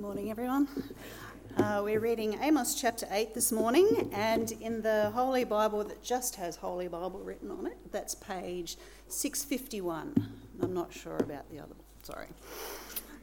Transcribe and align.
Good 0.00 0.06
morning, 0.06 0.30
everyone. 0.30 0.66
Uh, 1.58 1.82
we're 1.84 2.00
reading 2.00 2.38
Amos 2.40 2.74
chapter 2.74 3.06
8 3.10 3.34
this 3.34 3.52
morning, 3.52 4.08
and 4.14 4.50
in 4.52 4.80
the 4.80 5.10
Holy 5.10 5.44
Bible 5.44 5.84
that 5.84 6.02
just 6.02 6.36
has 6.36 6.56
Holy 6.56 6.88
Bible 6.88 7.20
written 7.22 7.50
on 7.50 7.66
it, 7.66 7.76
that's 7.92 8.14
page 8.14 8.78
651. 9.08 10.32
I'm 10.62 10.72
not 10.72 10.90
sure 10.90 11.18
about 11.18 11.50
the 11.50 11.58
other, 11.58 11.74
sorry. 12.02 12.28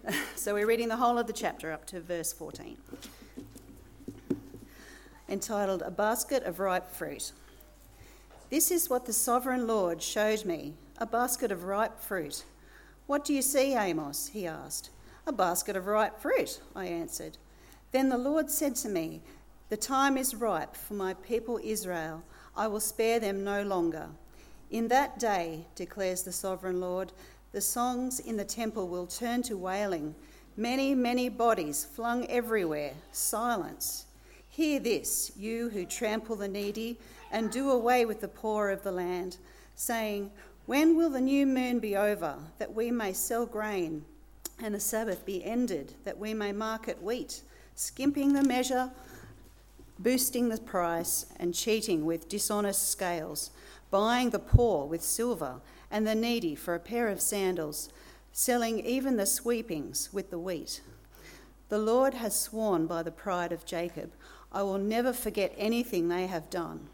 So 0.35 0.53
we're 0.53 0.67
reading 0.67 0.87
the 0.87 0.97
whole 0.97 1.17
of 1.17 1.25
the 1.25 1.33
chapter 1.33 1.71
up 1.71 1.87
to 1.87 1.99
verse 1.99 2.31
14, 2.31 2.77
entitled 5.27 5.81
A 5.81 5.89
Basket 5.89 6.43
of 6.43 6.59
Ripe 6.59 6.91
Fruit. 6.91 7.31
This 8.51 8.69
is 8.69 8.87
what 8.87 9.07
the 9.07 9.13
sovereign 9.13 9.65
Lord 9.65 9.99
showed 10.03 10.45
me 10.45 10.75
a 10.99 11.07
basket 11.07 11.51
of 11.51 11.63
ripe 11.63 11.99
fruit. 11.99 12.43
What 13.07 13.25
do 13.25 13.33
you 13.33 13.41
see, 13.41 13.73
Amos? 13.73 14.27
he 14.27 14.45
asked. 14.45 14.91
A 15.27 15.33
basket 15.33 15.75
of 15.75 15.87
ripe 15.87 16.21
fruit, 16.21 16.61
I 16.73 16.85
answered. 16.85 17.37
Then 17.91 18.07
the 18.07 18.17
Lord 18.17 18.49
said 18.49 18.75
to 18.77 18.87
me, 18.87 19.21
The 19.67 19.75
time 19.75 20.15
is 20.15 20.33
ripe 20.33 20.73
for 20.73 20.93
my 20.93 21.15
people 21.15 21.59
Israel. 21.61 22.23
I 22.55 22.67
will 22.67 22.79
spare 22.79 23.19
them 23.19 23.43
no 23.43 23.61
longer. 23.61 24.07
In 24.71 24.87
that 24.87 25.19
day, 25.19 25.65
declares 25.75 26.23
the 26.23 26.31
sovereign 26.31 26.79
Lord, 26.79 27.11
the 27.51 27.59
songs 27.59 28.21
in 28.21 28.37
the 28.37 28.45
temple 28.45 28.87
will 28.87 29.05
turn 29.05 29.41
to 29.43 29.57
wailing. 29.57 30.15
Many, 30.55 30.95
many 30.95 31.27
bodies 31.27 31.83
flung 31.83 32.25
everywhere, 32.27 32.93
silence. 33.11 34.05
Hear 34.47 34.79
this, 34.79 35.33
you 35.35 35.67
who 35.71 35.85
trample 35.85 36.37
the 36.37 36.47
needy 36.47 36.99
and 37.33 37.51
do 37.51 37.69
away 37.69 38.05
with 38.05 38.21
the 38.21 38.29
poor 38.29 38.69
of 38.69 38.81
the 38.81 38.93
land, 38.93 39.35
saying, 39.75 40.31
When 40.67 40.95
will 40.95 41.09
the 41.09 41.19
new 41.19 41.45
moon 41.45 41.79
be 41.79 41.97
over, 41.97 42.37
that 42.59 42.73
we 42.73 42.91
may 42.91 43.11
sell 43.11 43.45
grain? 43.45 44.05
And 44.61 44.73
the 44.73 44.79
Sabbath 44.79 45.25
be 45.25 45.43
ended, 45.43 45.93
that 46.03 46.17
we 46.17 46.33
may 46.33 46.51
market 46.51 47.01
wheat, 47.01 47.41
skimping 47.75 48.33
the 48.33 48.43
measure, 48.43 48.91
boosting 49.99 50.49
the 50.49 50.57
price, 50.57 51.25
and 51.39 51.53
cheating 51.53 52.05
with 52.05 52.29
dishonest 52.29 52.89
scales, 52.89 53.51
buying 53.89 54.29
the 54.29 54.39
poor 54.39 54.85
with 54.85 55.01
silver, 55.01 55.61
and 55.89 56.05
the 56.05 56.15
needy 56.15 56.55
for 56.55 56.75
a 56.75 56.79
pair 56.79 57.07
of 57.07 57.21
sandals, 57.21 57.89
selling 58.31 58.79
even 58.85 59.17
the 59.17 59.25
sweepings 59.25 60.09
with 60.11 60.29
the 60.29 60.39
wheat. 60.39 60.81
The 61.69 61.77
Lord 61.77 62.13
has 62.15 62.39
sworn 62.39 62.87
by 62.87 63.03
the 63.03 63.11
pride 63.11 63.51
of 63.51 63.65
Jacob, 63.65 64.11
I 64.51 64.63
will 64.63 64.77
never 64.77 65.13
forget 65.13 65.53
anything 65.57 66.07
they 66.07 66.27
have 66.27 66.49
done. 66.49 66.89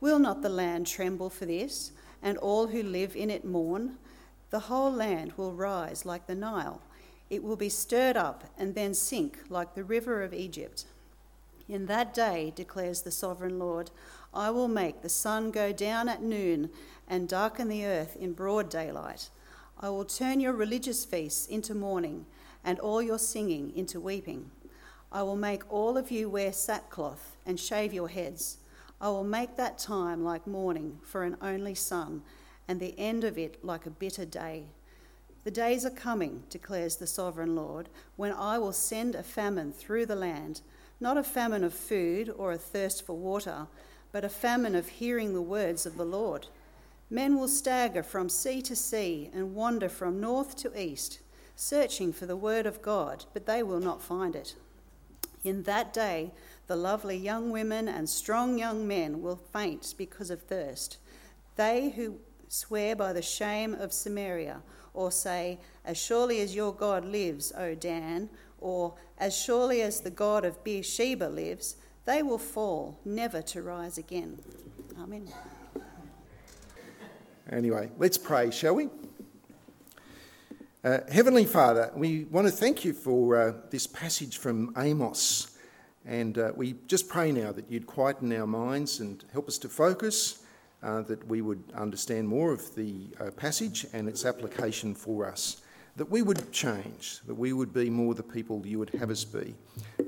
Will 0.00 0.18
not 0.18 0.42
the 0.42 0.48
land 0.48 0.86
tremble 0.86 1.30
for 1.30 1.46
this, 1.46 1.92
and 2.22 2.38
all 2.38 2.68
who 2.68 2.82
live 2.82 3.16
in 3.16 3.30
it 3.30 3.44
mourn? 3.44 3.98
The 4.50 4.60
whole 4.60 4.92
land 4.92 5.32
will 5.36 5.52
rise 5.52 6.04
like 6.04 6.26
the 6.26 6.34
Nile. 6.34 6.80
It 7.28 7.42
will 7.42 7.56
be 7.56 7.68
stirred 7.68 8.16
up 8.16 8.44
and 8.56 8.74
then 8.74 8.94
sink 8.94 9.40
like 9.48 9.74
the 9.74 9.84
river 9.84 10.22
of 10.22 10.32
Egypt. 10.32 10.84
In 11.68 11.86
that 11.86 12.14
day, 12.14 12.52
declares 12.54 13.02
the 13.02 13.10
sovereign 13.10 13.58
Lord, 13.58 13.90
I 14.32 14.50
will 14.50 14.68
make 14.68 15.02
the 15.02 15.08
sun 15.08 15.50
go 15.50 15.72
down 15.72 16.08
at 16.08 16.22
noon 16.22 16.70
and 17.08 17.28
darken 17.28 17.68
the 17.68 17.84
earth 17.84 18.16
in 18.16 18.34
broad 18.34 18.68
daylight. 18.70 19.30
I 19.80 19.90
will 19.90 20.04
turn 20.04 20.38
your 20.38 20.52
religious 20.52 21.04
feasts 21.04 21.46
into 21.46 21.74
mourning 21.74 22.26
and 22.64 22.78
all 22.78 23.02
your 23.02 23.18
singing 23.18 23.72
into 23.74 24.00
weeping. 24.00 24.50
I 25.10 25.22
will 25.22 25.36
make 25.36 25.70
all 25.72 25.98
of 25.98 26.10
you 26.10 26.30
wear 26.30 26.52
sackcloth 26.52 27.36
and 27.44 27.58
shave 27.58 27.92
your 27.92 28.08
heads. 28.08 28.58
I 29.00 29.08
will 29.08 29.24
make 29.24 29.56
that 29.56 29.78
time 29.78 30.24
like 30.24 30.46
mourning 30.46 30.98
for 31.02 31.24
an 31.24 31.36
only 31.42 31.74
son 31.74 32.22
and 32.68 32.80
the 32.80 32.98
end 32.98 33.24
of 33.24 33.38
it 33.38 33.64
like 33.64 33.86
a 33.86 33.90
bitter 33.90 34.24
day. 34.24 34.64
The 35.44 35.50
days 35.50 35.86
are 35.86 35.90
coming, 35.90 36.42
declares 36.50 36.96
the 36.96 37.06
sovereign 37.06 37.54
Lord, 37.54 37.88
when 38.16 38.32
I 38.32 38.58
will 38.58 38.72
send 38.72 39.14
a 39.14 39.22
famine 39.22 39.72
through 39.72 40.06
the 40.06 40.16
land, 40.16 40.60
not 40.98 41.16
a 41.16 41.22
famine 41.22 41.62
of 41.62 41.72
food 41.72 42.34
or 42.36 42.52
a 42.52 42.58
thirst 42.58 43.06
for 43.06 43.16
water, 43.16 43.68
but 44.10 44.24
a 44.24 44.28
famine 44.28 44.74
of 44.74 44.88
hearing 44.88 45.34
the 45.34 45.42
words 45.42 45.86
of 45.86 45.96
the 45.96 46.04
Lord. 46.04 46.48
Men 47.08 47.38
will 47.38 47.48
stagger 47.48 48.02
from 48.02 48.28
sea 48.28 48.60
to 48.62 48.74
sea 48.74 49.30
and 49.32 49.54
wander 49.54 49.88
from 49.88 50.20
north 50.20 50.56
to 50.56 50.80
east, 50.80 51.20
searching 51.54 52.12
for 52.12 52.26
the 52.26 52.36
word 52.36 52.66
of 52.66 52.82
God, 52.82 53.24
but 53.32 53.46
they 53.46 53.62
will 53.62 53.78
not 53.78 54.02
find 54.02 54.34
it. 54.34 54.56
In 55.44 55.62
that 55.62 55.92
day, 55.92 56.32
the 56.66 56.74
lovely 56.74 57.16
young 57.16 57.50
women 57.50 57.86
and 57.86 58.08
strong 58.08 58.58
young 58.58 58.88
men 58.88 59.22
will 59.22 59.36
faint 59.36 59.94
because 59.96 60.30
of 60.30 60.42
thirst. 60.42 60.98
They 61.54 61.90
who 61.90 62.16
swear 62.48 62.96
by 62.96 63.12
the 63.12 63.22
shame 63.22 63.74
of 63.74 63.92
Samaria, 63.92 64.62
or 64.94 65.10
say, 65.10 65.58
As 65.84 65.98
surely 65.98 66.40
as 66.40 66.54
your 66.54 66.72
God 66.72 67.04
lives, 67.04 67.52
O 67.56 67.74
Dan, 67.74 68.28
or 68.60 68.94
As 69.18 69.34
surely 69.34 69.80
as 69.80 70.00
the 70.00 70.10
God 70.10 70.44
of 70.44 70.62
Beersheba 70.62 71.24
lives, 71.24 71.76
they 72.04 72.22
will 72.22 72.38
fall, 72.38 73.00
never 73.04 73.40
to 73.42 73.62
rise 73.62 73.96
again. 73.96 74.38
Amen. 75.00 75.26
Anyway, 77.50 77.90
let's 77.96 78.18
pray, 78.18 78.50
shall 78.50 78.74
we? 78.74 78.88
Uh, 80.84 80.98
Heavenly 81.10 81.46
Father, 81.46 81.90
we 81.96 82.24
want 82.24 82.46
to 82.46 82.52
thank 82.52 82.84
you 82.84 82.92
for 82.92 83.36
uh, 83.36 83.52
this 83.70 83.86
passage 83.86 84.36
from 84.36 84.72
Amos. 84.76 85.56
And 86.04 86.38
uh, 86.38 86.52
we 86.54 86.76
just 86.86 87.08
pray 87.08 87.32
now 87.32 87.52
that 87.52 87.70
you'd 87.70 87.86
quieten 87.86 88.32
our 88.32 88.46
minds 88.46 89.00
and 89.00 89.24
help 89.32 89.48
us 89.48 89.58
to 89.58 89.68
focus 89.68 90.44
uh, 90.82 91.02
that 91.02 91.26
we 91.26 91.42
would 91.42 91.62
understand 91.74 92.28
more 92.28 92.52
of 92.52 92.74
the 92.74 93.08
uh, 93.20 93.30
passage 93.30 93.86
and 93.92 94.08
its 94.08 94.24
application 94.24 94.94
for 94.94 95.26
us, 95.26 95.62
that 95.96 96.10
we 96.10 96.22
would 96.22 96.52
change, 96.52 97.20
that 97.26 97.34
we 97.34 97.52
would 97.52 97.72
be 97.72 97.88
more 97.88 98.14
the 98.14 98.22
people 98.22 98.64
you 98.66 98.78
would 98.78 98.90
have 98.90 99.10
us 99.10 99.24
be. 99.24 99.54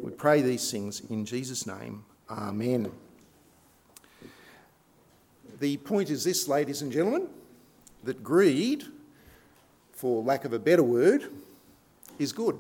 We 0.03 0.11
pray 0.13 0.43
these 0.43 0.71
things 0.71 1.01
in 1.09 1.25
Jesus' 1.25 1.67
name. 1.67 2.05
Amen. 2.31 2.93
The 5.61 5.77
point 5.79 6.11
is 6.11 6.23
this, 6.25 6.47
ladies 6.47 6.83
and 6.83 6.93
gentlemen, 6.93 7.29
that 8.05 8.23
greed, 8.23 8.85
for 9.93 10.23
lack 10.23 10.45
of 10.45 10.53
a 10.53 10.59
better 10.59 10.83
word, 10.85 11.25
is 12.19 12.33
good. 12.33 12.59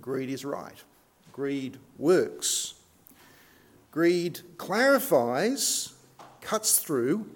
Greed 0.00 0.30
is 0.30 0.44
right. 0.44 0.84
Greed 1.32 1.78
works. 1.98 2.74
Greed 3.90 4.40
clarifies 4.58 5.94
cuts 6.46 6.78
through 6.78 7.28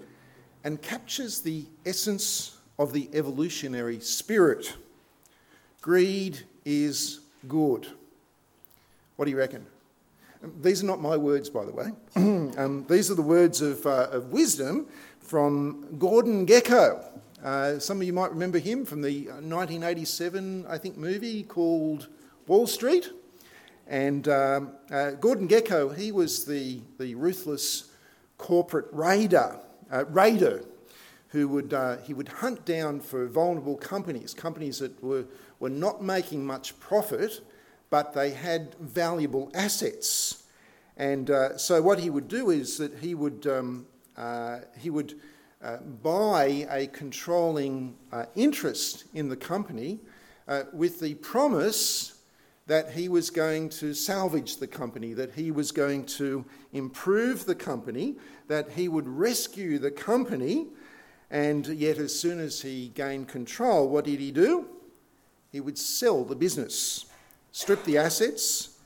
and 0.62 0.80
captures 0.80 1.40
the 1.40 1.64
essence 1.84 2.56
of 2.78 2.92
the 2.92 3.10
evolutionary 3.12 3.98
spirit. 3.98 4.76
Greed 5.80 6.38
is 6.64 7.18
good. 7.48 7.88
What 9.16 9.24
do 9.24 9.32
you 9.32 9.36
reckon? 9.36 9.66
These 10.62 10.84
are 10.84 10.86
not 10.86 11.00
my 11.00 11.16
words, 11.16 11.50
by 11.50 11.64
the 11.64 11.72
way. 11.72 11.88
um, 12.56 12.86
these 12.88 13.10
are 13.10 13.16
the 13.16 13.22
words 13.22 13.60
of, 13.60 13.84
uh, 13.84 14.10
of 14.12 14.30
wisdom 14.30 14.86
from 15.18 15.98
Gordon 15.98 16.46
Gekko. 16.46 17.04
Uh, 17.42 17.80
some 17.80 18.00
of 18.00 18.06
you 18.06 18.12
might 18.12 18.30
remember 18.30 18.60
him 18.60 18.84
from 18.84 19.02
the 19.02 19.24
1987, 19.24 20.66
I 20.68 20.78
think, 20.78 20.96
movie 20.96 21.42
called 21.42 22.06
Wall 22.46 22.68
Street. 22.68 23.10
And 23.88 24.28
um, 24.28 24.70
uh, 24.88 25.10
Gordon 25.12 25.48
Gekko, 25.48 25.96
he 25.96 26.12
was 26.12 26.44
the, 26.44 26.80
the 26.98 27.16
ruthless 27.16 27.89
corporate 28.40 28.88
raider, 28.90 29.60
uh, 29.92 30.06
raider 30.06 30.64
who 31.28 31.46
would, 31.46 31.74
uh, 31.74 31.98
he 31.98 32.14
would 32.14 32.28
hunt 32.28 32.64
down 32.64 32.98
for 32.98 33.26
vulnerable 33.26 33.76
companies, 33.76 34.32
companies 34.32 34.78
that 34.78 35.00
were, 35.04 35.26
were 35.60 35.68
not 35.68 36.02
making 36.02 36.44
much 36.44 36.78
profit, 36.80 37.42
but 37.90 38.14
they 38.14 38.30
had 38.30 38.74
valuable 38.80 39.50
assets. 39.54 40.44
And 40.96 41.30
uh, 41.30 41.58
so 41.58 41.82
what 41.82 41.98
he 41.98 42.08
would 42.08 42.28
do 42.28 42.48
is 42.50 42.78
that 42.78 42.98
he 42.98 43.14
would, 43.14 43.46
um, 43.46 43.86
uh, 44.16 44.60
he 44.78 44.88
would 44.88 45.20
uh, 45.62 45.76
buy 46.02 46.66
a 46.70 46.86
controlling 46.86 47.94
uh, 48.10 48.24
interest 48.34 49.04
in 49.12 49.28
the 49.28 49.36
company 49.36 50.00
with 50.72 50.98
the 50.98 51.14
promise 51.14 52.19
that 52.70 52.92
he 52.92 53.08
was 53.08 53.30
going 53.30 53.68
to 53.68 53.92
salvage 53.92 54.58
the 54.58 54.66
company, 54.68 55.12
that 55.12 55.32
he 55.32 55.50
was 55.50 55.72
going 55.72 56.04
to 56.04 56.44
improve 56.72 57.44
the 57.44 57.54
company, 57.56 58.14
that 58.46 58.70
he 58.70 58.86
would 58.86 59.08
rescue 59.08 59.76
the 59.76 59.90
company. 59.90 60.68
And 61.32 61.66
yet, 61.66 61.98
as 61.98 62.16
soon 62.16 62.38
as 62.38 62.62
he 62.62 62.92
gained 62.94 63.26
control, 63.26 63.88
what 63.88 64.04
did 64.04 64.20
he 64.20 64.30
do? 64.30 64.68
He 65.50 65.58
would 65.58 65.76
sell 65.76 66.22
the 66.22 66.36
business, 66.36 67.06
strip 67.50 67.82
the 67.82 67.98
assets, 67.98 68.78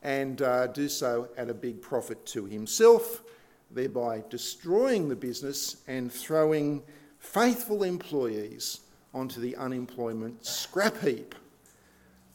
and 0.00 0.40
uh, 0.40 0.68
do 0.68 0.88
so 0.88 1.28
at 1.36 1.50
a 1.50 1.54
big 1.54 1.82
profit 1.82 2.24
to 2.26 2.44
himself, 2.44 3.24
thereby 3.68 4.22
destroying 4.30 5.08
the 5.08 5.16
business 5.16 5.78
and 5.88 6.12
throwing 6.12 6.84
faithful 7.18 7.82
employees 7.82 8.82
onto 9.12 9.40
the 9.40 9.56
unemployment 9.56 10.46
scrap 10.46 11.00
heap 11.00 11.34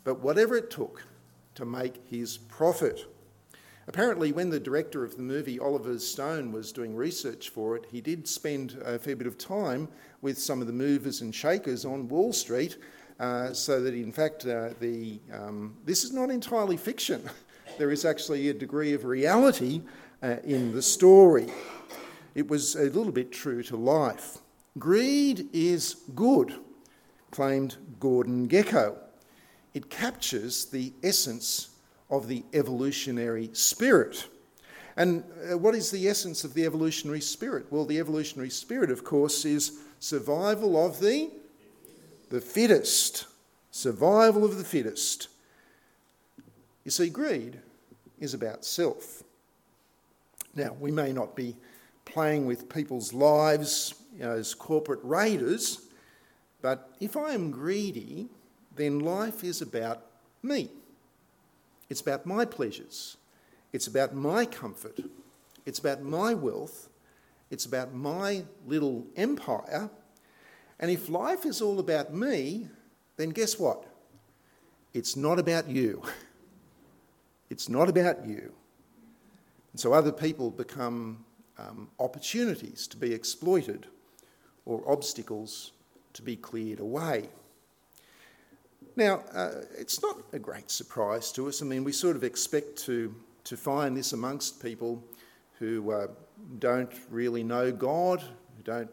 but 0.09 0.21
whatever 0.21 0.55
it 0.55 0.71
took 0.71 1.03
to 1.53 1.65
make 1.65 2.01
his 2.09 2.35
profit. 2.35 3.05
Apparently, 3.87 4.31
when 4.31 4.49
the 4.49 4.59
director 4.59 5.03
of 5.03 5.15
the 5.15 5.21
movie, 5.21 5.59
Oliver 5.59 5.99
Stone, 5.99 6.51
was 6.51 6.71
doing 6.71 6.95
research 6.95 7.49
for 7.49 7.75
it, 7.75 7.85
he 7.91 8.01
did 8.01 8.27
spend 8.27 8.75
a 8.83 8.97
fair 8.97 9.15
bit 9.15 9.27
of 9.27 9.37
time 9.37 9.87
with 10.23 10.39
some 10.39 10.61
of 10.61 10.65
the 10.65 10.73
movers 10.73 11.21
and 11.21 11.35
shakers 11.35 11.85
on 11.85 12.07
Wall 12.07 12.33
Street 12.33 12.77
uh, 13.19 13.53
so 13.53 13.83
that 13.83 13.93
in 13.93 14.11
fact 14.11 14.47
uh, 14.47 14.69
the, 14.79 15.19
um, 15.31 15.77
this 15.85 16.03
is 16.03 16.11
not 16.11 16.31
entirely 16.31 16.75
fiction. 16.75 17.21
there 17.77 17.91
is 17.91 18.03
actually 18.03 18.49
a 18.49 18.53
degree 18.55 18.93
of 18.93 19.05
reality 19.05 19.79
uh, 20.23 20.37
in 20.43 20.73
the 20.73 20.81
story. 20.81 21.53
It 22.33 22.47
was 22.47 22.75
a 22.75 22.89
little 22.89 23.11
bit 23.11 23.31
true 23.31 23.61
to 23.61 23.77
life. 23.77 24.39
Greed 24.79 25.49
is 25.53 25.97
good, 26.15 26.55
claimed 27.29 27.77
Gordon 27.99 28.47
Gekko. 28.47 28.97
It 29.73 29.89
captures 29.89 30.65
the 30.65 30.93
essence 31.03 31.69
of 32.09 32.27
the 32.27 32.43
evolutionary 32.53 33.49
spirit. 33.53 34.27
And 34.97 35.23
uh, 35.49 35.57
what 35.57 35.75
is 35.75 35.91
the 35.91 36.07
essence 36.07 36.43
of 36.43 36.53
the 36.53 36.65
evolutionary 36.65 37.21
spirit? 37.21 37.67
Well, 37.69 37.85
the 37.85 37.99
evolutionary 37.99 38.49
spirit, 38.49 38.91
of 38.91 39.03
course, 39.03 39.45
is 39.45 39.79
survival 39.99 40.83
of 40.83 40.99
the, 40.99 41.31
the 42.29 42.41
fittest. 42.41 43.27
Survival 43.71 44.43
of 44.43 44.57
the 44.57 44.63
fittest. 44.63 45.29
You 46.83 46.91
see, 46.91 47.09
greed 47.09 47.59
is 48.19 48.33
about 48.33 48.65
self. 48.65 49.23
Now, 50.55 50.75
we 50.79 50.91
may 50.91 51.13
not 51.13 51.35
be 51.35 51.55
playing 52.05 52.45
with 52.45 52.67
people's 52.67 53.13
lives 53.13 53.93
you 54.13 54.23
know, 54.23 54.31
as 54.31 54.53
corporate 54.55 54.99
raiders, 55.03 55.87
but 56.61 56.91
if 56.99 57.15
I 57.15 57.33
am 57.33 57.51
greedy, 57.51 58.27
then 58.75 58.99
life 58.99 59.43
is 59.43 59.61
about 59.61 60.01
me. 60.41 60.69
It's 61.89 62.01
about 62.01 62.25
my 62.25 62.45
pleasures. 62.45 63.17
It's 63.73 63.87
about 63.87 64.13
my 64.13 64.45
comfort. 64.45 64.99
It's 65.65 65.79
about 65.79 66.01
my 66.01 66.33
wealth. 66.33 66.89
It's 67.49 67.65
about 67.65 67.93
my 67.93 68.43
little 68.65 69.05
empire. 69.15 69.89
And 70.79 70.89
if 70.89 71.09
life 71.09 71.45
is 71.45 71.61
all 71.61 71.79
about 71.79 72.13
me, 72.13 72.67
then 73.17 73.29
guess 73.29 73.59
what? 73.59 73.85
It's 74.93 75.15
not 75.15 75.39
about 75.39 75.67
you. 75.67 76.03
It's 77.51 77.67
not 77.67 77.89
about 77.89 78.27
you. 78.27 78.53
And 79.71 79.79
so 79.79 79.91
other 79.91 80.11
people 80.11 80.51
become 80.51 81.25
um, 81.57 81.89
opportunities 81.99 82.87
to 82.87 82.95
be 82.95 83.11
exploited 83.11 83.87
or 84.65 84.83
obstacles 84.87 85.71
to 86.13 86.21
be 86.21 86.35
cleared 86.35 86.79
away. 86.79 87.29
Now, 88.99 89.23
uh, 89.33 89.61
it's 89.77 90.01
not 90.01 90.17
a 90.33 90.39
great 90.39 90.69
surprise 90.69 91.31
to 91.31 91.47
us. 91.47 91.61
I 91.61 91.65
mean, 91.65 91.85
we 91.85 91.93
sort 91.93 92.17
of 92.17 92.25
expect 92.25 92.77
to, 92.79 93.15
to 93.45 93.55
find 93.55 93.95
this 93.95 94.11
amongst 94.11 94.61
people 94.61 95.01
who 95.57 95.89
uh, 95.89 96.07
don't 96.59 96.91
really 97.09 97.41
know 97.41 97.71
God, 97.71 98.19
who 98.19 98.63
don't, 98.65 98.89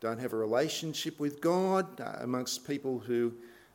don't 0.00 0.18
have 0.18 0.32
a 0.32 0.36
relationship 0.36 1.20
with 1.20 1.40
God, 1.40 2.00
uh, 2.00 2.16
amongst 2.18 2.66
people 2.66 2.98
who 2.98 3.32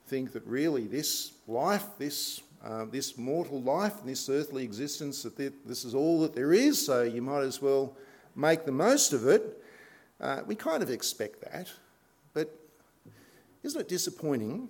think 0.08 0.34
that 0.34 0.46
really 0.46 0.86
this 0.86 1.32
life, 1.48 1.86
this, 1.98 2.42
uh, 2.66 2.84
this 2.84 3.18
mortal 3.18 3.62
life, 3.62 3.94
this 4.04 4.28
earthly 4.28 4.66
existence, 4.66 5.24
that 5.24 5.38
this 5.38 5.86
is 5.86 5.96
all 5.96 6.20
that 6.24 6.36
there 6.36 6.52
is, 6.52 6.86
so 6.86 7.04
you 7.04 7.22
might 7.22 7.44
as 7.44 7.62
well 7.62 7.96
make 8.36 8.66
the 8.66 8.74
most 8.74 9.14
of 9.14 9.26
it. 9.26 9.64
Uh, 10.20 10.42
we 10.46 10.56
kind 10.56 10.84
of 10.84 10.90
expect 10.90 11.40
that, 11.40 11.72
but 12.34 12.54
isn't 13.64 13.80
it 13.80 13.88
disappointing 13.88 14.68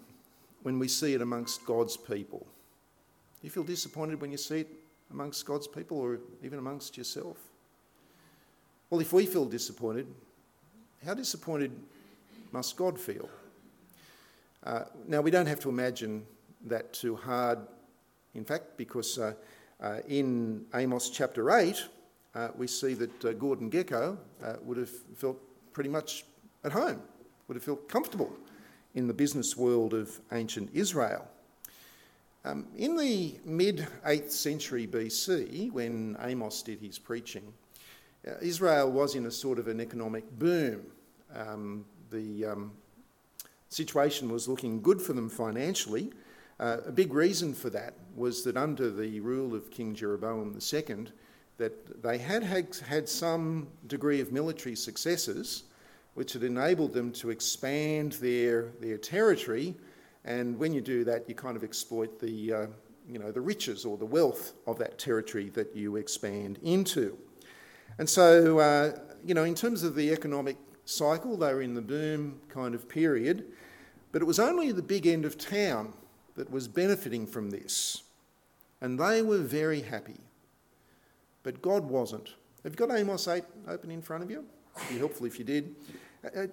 when 0.63 0.79
we 0.79 0.87
see 0.87 1.13
it 1.13 1.21
amongst 1.21 1.65
God's 1.65 1.97
people? 1.97 2.39
Do 3.41 3.47
you 3.47 3.49
feel 3.49 3.63
disappointed 3.63 4.19
when 4.19 4.31
you 4.31 4.37
see 4.37 4.61
it 4.61 4.69
amongst 5.11 5.45
God's 5.45 5.67
people 5.67 5.99
or 5.99 6.19
even 6.43 6.59
amongst 6.59 6.97
yourself? 6.97 7.37
Well, 8.89 9.01
if 9.01 9.13
we 9.13 9.25
feel 9.25 9.45
disappointed, 9.45 10.07
how 11.05 11.13
disappointed 11.13 11.71
must 12.51 12.75
God 12.77 12.99
feel? 12.99 13.29
Uh, 14.63 14.83
now, 15.07 15.21
we 15.21 15.31
don't 15.31 15.45
have 15.45 15.59
to 15.61 15.69
imagine 15.69 16.25
that 16.65 16.93
too 16.93 17.15
hard, 17.15 17.59
in 18.33 18.43
fact, 18.43 18.77
because 18.77 19.17
uh, 19.19 19.33
uh, 19.81 19.99
in 20.07 20.65
Amos 20.73 21.09
chapter 21.09 21.51
8, 21.51 21.83
uh, 22.33 22.49
we 22.55 22.67
see 22.67 22.93
that 22.93 23.25
uh, 23.25 23.33
Gordon 23.33 23.69
Gekko 23.69 24.17
uh, 24.43 24.53
would 24.63 24.77
have 24.77 24.89
felt 25.15 25.39
pretty 25.73 25.89
much 25.89 26.25
at 26.63 26.71
home, 26.71 27.01
would 27.47 27.55
have 27.55 27.63
felt 27.63 27.87
comfortable 27.87 28.33
in 28.97 29.05
the 29.05 29.13
business 29.13 29.55
world 29.55 29.93
of 29.93 30.19
ancient 30.31 30.71
Israel. 30.73 31.27
Um, 32.43 32.65
in 32.75 32.97
the 32.97 33.35
mid 33.45 33.87
8th 34.03 34.31
century 34.31 34.87
BC, 34.87 35.71
when 35.71 36.17
Amos 36.19 36.63
did 36.63 36.79
his 36.79 36.97
preaching, 36.97 37.53
uh, 38.27 38.31
Israel 38.41 38.91
was 38.91 39.13
in 39.13 39.27
a 39.27 39.31
sort 39.31 39.59
of 39.59 39.67
an 39.67 39.79
economic 39.79 40.27
boom. 40.39 40.81
Um, 41.35 41.85
the 42.09 42.45
um, 42.45 42.71
situation 43.69 44.31
was 44.31 44.47
looking 44.47 44.81
good 44.81 44.99
for 44.99 45.13
them 45.13 45.29
financially. 45.29 46.11
Uh, 46.59 46.77
a 46.87 46.91
big 46.91 47.13
reason 47.13 47.53
for 47.53 47.69
that 47.69 47.93
was 48.15 48.43
that 48.45 48.57
under 48.57 48.89
the 48.89 49.19
rule 49.19 49.53
of 49.53 49.69
King 49.69 49.93
Jeroboam 49.93 50.57
II, 50.73 51.05
that 51.57 52.01
they 52.01 52.17
had 52.17 52.41
had, 52.41 52.75
had 52.87 53.07
some 53.07 53.67
degree 53.85 54.21
of 54.21 54.31
military 54.31 54.75
successes, 54.75 55.65
which 56.17 56.33
had 56.33 56.41
enabled 56.41 56.93
them 56.93 57.11
to 57.11 57.29
expand 57.29 58.13
their, 58.13 58.71
their 58.81 58.97
territory. 58.97 59.75
And 60.25 60.57
when 60.57 60.73
you 60.73 60.81
do 60.81 61.03
that, 61.03 61.29
you 61.29 61.35
kind 61.35 61.55
of 61.55 61.63
exploit 61.63 62.19
the, 62.19 62.53
uh, 62.53 62.67
you 63.07 63.19
know, 63.19 63.31
the 63.31 63.39
riches 63.39 63.85
or 63.85 63.97
the 63.97 64.05
wealth 64.07 64.53
of 64.65 64.79
that 64.79 64.97
territory 64.97 65.49
that 65.49 65.75
you 65.75 65.95
expand 65.95 66.57
into. 66.63 67.15
And 67.99 68.09
so, 68.09 68.57
uh, 68.57 68.97
you 69.23 69.35
know, 69.35 69.43
in 69.43 69.53
terms 69.53 69.83
of 69.83 69.93
the 69.93 70.09
economic 70.11 70.57
cycle, 70.85 71.37
they 71.37 71.53
were 71.53 71.61
in 71.61 71.75
the 71.75 71.83
boom 71.83 72.41
kind 72.49 72.73
of 72.73 72.89
period, 72.89 73.45
but 74.11 74.23
it 74.23 74.25
was 74.25 74.39
only 74.39 74.71
the 74.71 74.81
big 74.81 75.05
end 75.05 75.23
of 75.23 75.37
town 75.37 75.93
that 76.35 76.49
was 76.49 76.67
benefiting 76.67 77.27
from 77.27 77.51
this. 77.51 78.01
And 78.81 78.99
they 78.99 79.21
were 79.21 79.37
very 79.37 79.81
happy. 79.81 80.21
But 81.43 81.61
God 81.61 81.83
wasn't. 81.83 82.29
Have 82.63 82.73
you 82.73 82.87
got 82.87 82.89
Amos 82.89 83.27
8 83.27 83.43
open 83.67 83.91
in 83.91 84.01
front 84.01 84.23
of 84.23 84.31
you? 84.31 84.45
It'd 84.77 84.89
be 84.89 84.97
helpful 84.97 85.27
if 85.27 85.37
you 85.37 85.45
did. 85.45 85.75
Uh, 86.23 86.41
uh, 86.41 86.47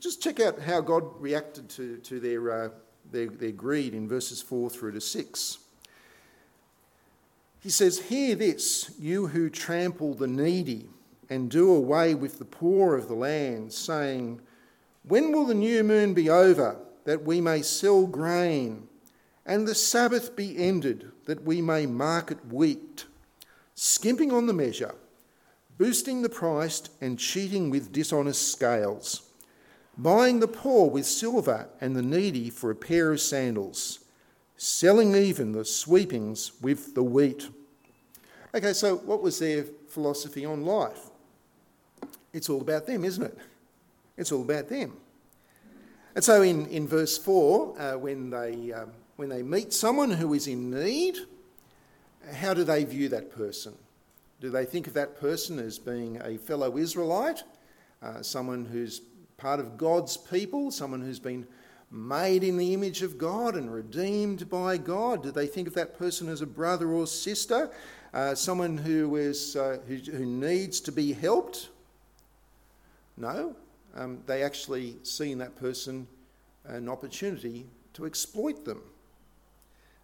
just 0.00 0.22
check 0.22 0.40
out 0.40 0.60
how 0.60 0.80
God 0.80 1.04
reacted 1.20 1.68
to, 1.70 1.96
to 1.98 2.20
their, 2.20 2.64
uh, 2.64 2.68
their, 3.10 3.26
their 3.26 3.52
greed 3.52 3.94
in 3.94 4.08
verses 4.08 4.42
4 4.42 4.70
through 4.70 4.92
to 4.92 5.00
6. 5.00 5.58
He 7.60 7.70
says, 7.70 8.00
Hear 8.00 8.34
this, 8.34 8.92
you 8.98 9.28
who 9.28 9.48
trample 9.48 10.14
the 10.14 10.26
needy 10.26 10.88
and 11.30 11.50
do 11.50 11.72
away 11.72 12.14
with 12.14 12.38
the 12.38 12.44
poor 12.44 12.96
of 12.96 13.08
the 13.08 13.14
land, 13.14 13.72
saying, 13.72 14.40
When 15.04 15.32
will 15.32 15.46
the 15.46 15.54
new 15.54 15.84
moon 15.84 16.12
be 16.12 16.28
over, 16.28 16.76
that 17.04 17.24
we 17.24 17.40
may 17.40 17.62
sell 17.62 18.06
grain, 18.06 18.88
and 19.46 19.66
the 19.66 19.74
Sabbath 19.74 20.36
be 20.36 20.56
ended, 20.56 21.10
that 21.26 21.44
we 21.44 21.62
may 21.62 21.86
market 21.86 22.52
wheat, 22.52 23.06
skimping 23.74 24.32
on 24.32 24.46
the 24.46 24.52
measure? 24.52 24.94
Boosting 25.82 26.22
the 26.22 26.28
price 26.28 26.80
and 27.00 27.18
cheating 27.18 27.68
with 27.68 27.90
dishonest 27.90 28.52
scales, 28.52 29.22
buying 29.98 30.38
the 30.38 30.46
poor 30.46 30.88
with 30.88 31.04
silver 31.04 31.68
and 31.80 31.96
the 31.96 32.02
needy 32.02 32.48
for 32.50 32.70
a 32.70 32.74
pair 32.76 33.10
of 33.10 33.20
sandals, 33.20 33.98
selling 34.56 35.12
even 35.16 35.50
the 35.50 35.64
sweepings 35.64 36.52
with 36.62 36.94
the 36.94 37.02
wheat. 37.02 37.48
Okay, 38.54 38.72
so 38.72 38.94
what 38.98 39.24
was 39.24 39.40
their 39.40 39.64
philosophy 39.88 40.44
on 40.44 40.64
life? 40.64 41.10
It's 42.32 42.48
all 42.48 42.60
about 42.60 42.86
them, 42.86 43.04
isn't 43.04 43.24
it? 43.24 43.36
It's 44.16 44.30
all 44.30 44.42
about 44.42 44.68
them. 44.68 44.92
And 46.14 46.22
so 46.22 46.42
in, 46.42 46.66
in 46.66 46.86
verse 46.86 47.18
4, 47.18 47.80
uh, 47.80 47.98
when, 47.98 48.30
they, 48.30 48.72
um, 48.72 48.92
when 49.16 49.30
they 49.30 49.42
meet 49.42 49.72
someone 49.72 50.12
who 50.12 50.32
is 50.32 50.46
in 50.46 50.70
need, 50.70 51.16
how 52.34 52.54
do 52.54 52.62
they 52.62 52.84
view 52.84 53.08
that 53.08 53.34
person? 53.34 53.74
Do 54.42 54.50
they 54.50 54.64
think 54.64 54.88
of 54.88 54.94
that 54.94 55.20
person 55.20 55.60
as 55.60 55.78
being 55.78 56.20
a 56.20 56.36
fellow 56.36 56.76
Israelite, 56.76 57.44
uh, 58.02 58.22
someone 58.22 58.64
who's 58.64 59.00
part 59.36 59.60
of 59.60 59.76
God's 59.76 60.16
people, 60.16 60.72
someone 60.72 61.00
who's 61.00 61.20
been 61.20 61.46
made 61.92 62.42
in 62.42 62.56
the 62.56 62.74
image 62.74 63.02
of 63.02 63.18
God 63.18 63.54
and 63.54 63.72
redeemed 63.72 64.50
by 64.50 64.78
God? 64.78 65.22
Do 65.22 65.30
they 65.30 65.46
think 65.46 65.68
of 65.68 65.74
that 65.74 65.96
person 65.96 66.28
as 66.28 66.42
a 66.42 66.46
brother 66.46 66.88
or 66.88 67.06
sister, 67.06 67.70
uh, 68.12 68.34
someone 68.34 68.76
who, 68.78 69.14
is, 69.14 69.54
uh, 69.54 69.78
who, 69.86 69.94
who, 69.98 70.26
needs 70.26 70.80
to 70.80 70.90
be 70.90 71.12
helped? 71.12 71.68
No. 73.16 73.54
Um, 73.94 74.24
they 74.26 74.42
actually 74.42 74.96
see 75.04 75.30
in 75.30 75.38
that 75.38 75.54
person 75.54 76.08
an 76.64 76.88
opportunity 76.88 77.66
to 77.94 78.06
exploit 78.06 78.64
them. 78.64 78.82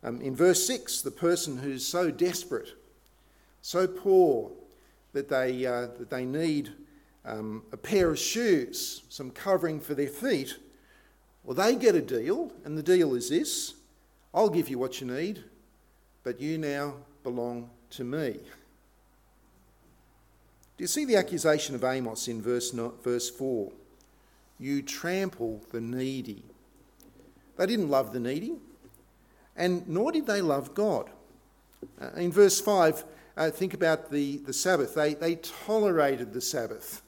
Um, 0.04 0.20
in 0.20 0.36
verse 0.36 0.64
6, 0.64 1.02
the 1.02 1.10
person 1.10 1.56
who's 1.56 1.84
so 1.84 2.12
desperate 2.12 2.77
so 3.68 3.86
poor 3.86 4.50
that 5.12 5.28
they, 5.28 5.66
uh, 5.66 5.88
that 5.98 6.08
they 6.08 6.24
need 6.24 6.70
um, 7.26 7.62
a 7.70 7.76
pair 7.76 8.08
of 8.08 8.18
shoes, 8.18 9.02
some 9.10 9.30
covering 9.30 9.78
for 9.78 9.92
their 9.92 10.08
feet, 10.08 10.56
well, 11.44 11.54
they 11.54 11.76
get 11.76 11.94
a 11.94 12.00
deal, 12.00 12.50
and 12.64 12.78
the 12.78 12.82
deal 12.82 13.14
is 13.14 13.28
this 13.28 13.74
I'll 14.32 14.48
give 14.48 14.70
you 14.70 14.78
what 14.78 15.02
you 15.02 15.06
need, 15.06 15.44
but 16.24 16.40
you 16.40 16.56
now 16.56 16.94
belong 17.22 17.68
to 17.90 18.04
me. 18.04 18.38
Do 20.78 20.84
you 20.84 20.86
see 20.86 21.04
the 21.04 21.16
accusation 21.16 21.74
of 21.74 21.84
Amos 21.84 22.26
in 22.26 22.40
verse, 22.40 22.70
verse 22.70 23.28
4? 23.28 23.70
You 24.58 24.80
trample 24.80 25.60
the 25.72 25.82
needy. 25.82 26.42
They 27.58 27.66
didn't 27.66 27.90
love 27.90 28.14
the 28.14 28.20
needy, 28.20 28.54
and 29.54 29.86
nor 29.86 30.10
did 30.10 30.26
they 30.26 30.40
love 30.40 30.72
God. 30.72 31.10
Uh, 32.00 32.08
in 32.16 32.32
verse 32.32 32.62
5, 32.62 33.04
uh, 33.38 33.50
think 33.50 33.72
about 33.72 34.10
the, 34.10 34.38
the 34.38 34.52
Sabbath. 34.52 34.94
They, 34.94 35.14
they 35.14 35.36
tolerated 35.36 36.32
the 36.32 36.40
Sabbath. 36.40 37.02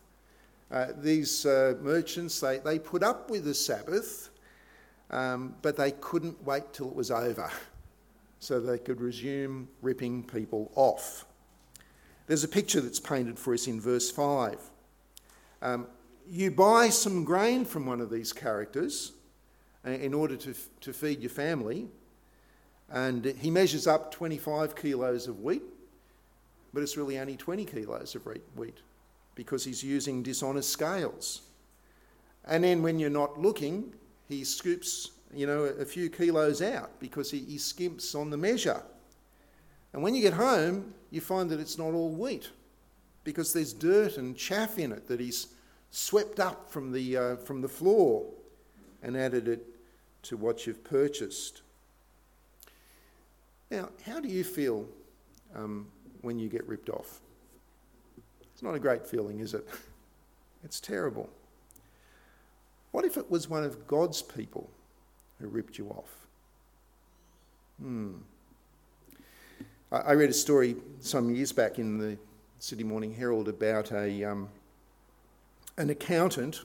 Uh, 0.71 0.87
these 0.97 1.45
uh, 1.45 1.75
merchants, 1.83 2.39
they, 2.39 2.59
they 2.59 2.79
put 2.79 3.03
up 3.03 3.29
with 3.29 3.45
the 3.45 3.53
Sabbath, 3.53 4.31
um, 5.11 5.57
but 5.61 5.77
they 5.77 5.91
couldn't 5.91 6.41
wait 6.45 6.73
till 6.73 6.89
it 6.89 6.95
was 6.95 7.11
over 7.11 7.51
so 8.39 8.61
they 8.61 8.79
could 8.79 9.01
resume 9.01 9.69
ripping 9.83 10.23
people 10.23 10.71
off. 10.77 11.27
There's 12.29 12.45
a 12.45 12.49
picture 12.49 12.81
that's 12.81 13.01
painted 13.01 13.37
for 13.37 13.53
us 13.53 13.67
in 13.67 13.81
verse 13.81 14.09
5. 14.09 14.57
Um, 15.63 15.89
you 16.29 16.53
buy 16.53 16.91
some 16.91 17.25
grain 17.25 17.65
from 17.65 17.87
one 17.87 18.01
of 18.01 18.09
these 18.09 18.33
characters 18.33 19.13
uh, 19.85 19.91
in 19.91 20.15
order 20.15 20.37
to, 20.37 20.55
to 20.83 20.93
feed 20.93 21.23
your 21.23 21.31
family, 21.31 21.89
and 22.89 23.25
he 23.25 23.51
measures 23.51 23.89
up 23.89 24.13
25 24.13 24.77
kilos 24.77 25.27
of 25.27 25.41
wheat, 25.41 25.65
but 26.73 26.83
it's 26.83 26.97
really 26.97 27.19
only 27.19 27.37
20 27.37 27.65
kilos 27.65 28.15
of 28.15 28.27
wheat 28.55 28.79
because 29.35 29.65
he's 29.65 29.83
using 29.83 30.23
dishonest 30.23 30.71
scales. 30.71 31.43
And 32.47 32.65
then 32.65 32.83
when 32.83 32.99
you're 32.99 33.11
not 33.11 33.39
looking, 33.41 33.93
he 34.29 34.45
scoops, 34.45 35.11
you 35.35 35.47
know, 35.47 35.65
a 35.65 35.85
few 35.85 36.09
kilos 36.09 36.63
out 36.63 36.99
because 37.01 37.31
he, 37.31 37.41
he 37.41 37.57
skimps 37.57 38.15
on 38.15 38.31
the 38.31 38.37
measure. 38.37 38.83
And 39.93 40.03
when 40.03 40.15
you 40.15 40.23
get 40.23 40.35
home, 40.35 40.95
you 41.11 41.21
find 41.21 41.51
that 41.51 41.61
it's 41.61 41.79
not 41.79 41.93
all 41.95 42.11
wheat 42.11 42.51
because 43.25 43.53
there's 43.53 43.73
dirt 43.73 44.17
and 44.17 44.37
chaff 44.37 44.79
in 44.79 44.93
it 44.93 45.07
that 45.09 45.21
he's 45.21 45.49
swept 45.91 46.41
up 46.41 46.71
from 46.71 46.93
the, 46.93 47.17
uh, 47.17 47.37
from 47.37 47.61
the 47.61 47.69
floor 47.69 48.27
and 49.03 49.17
added 49.17 49.49
it 49.49 49.67
to 50.23 50.37
what 50.37 50.67
you've 50.67 50.85
purchased. 50.85 51.63
Now, 53.71 53.89
how 54.05 54.21
do 54.21 54.29
you 54.29 54.45
feel 54.45 54.87
um, 55.55 55.87
when 56.23 56.39
you 56.39 56.49
get 56.49 56.67
ripped 56.67 56.91
off? 56.91 57.21
It's 58.53 58.63
not 58.63 58.75
a 58.75 58.79
great 58.79 59.07
feeling, 59.07 59.41
is 59.41 59.55
it? 59.55 59.67
It's 60.63 60.79
terrible. 60.79 61.31
What 62.91 63.07
if 63.07 63.17
it 63.17 63.31
was 63.31 63.49
one 63.49 63.65
of 63.65 63.87
God's 63.87 64.21
people 64.21 64.69
who 65.41 65.49
ripped 65.49 65.79
you 65.79 65.89
off? 65.89 66.27
Hmm. 67.81 68.13
I 69.91 70.13
read 70.13 70.29
a 70.29 70.35
story 70.35 70.77
some 71.01 71.35
years 71.35 71.51
back 71.51 71.79
in 71.79 71.97
the 71.97 72.19
Sydney 72.59 72.85
Morning 72.85 73.15
Herald 73.15 73.49
about 73.49 73.91
a, 73.91 74.23
um, 74.23 74.49
an 75.79 75.89
accountant 75.89 76.61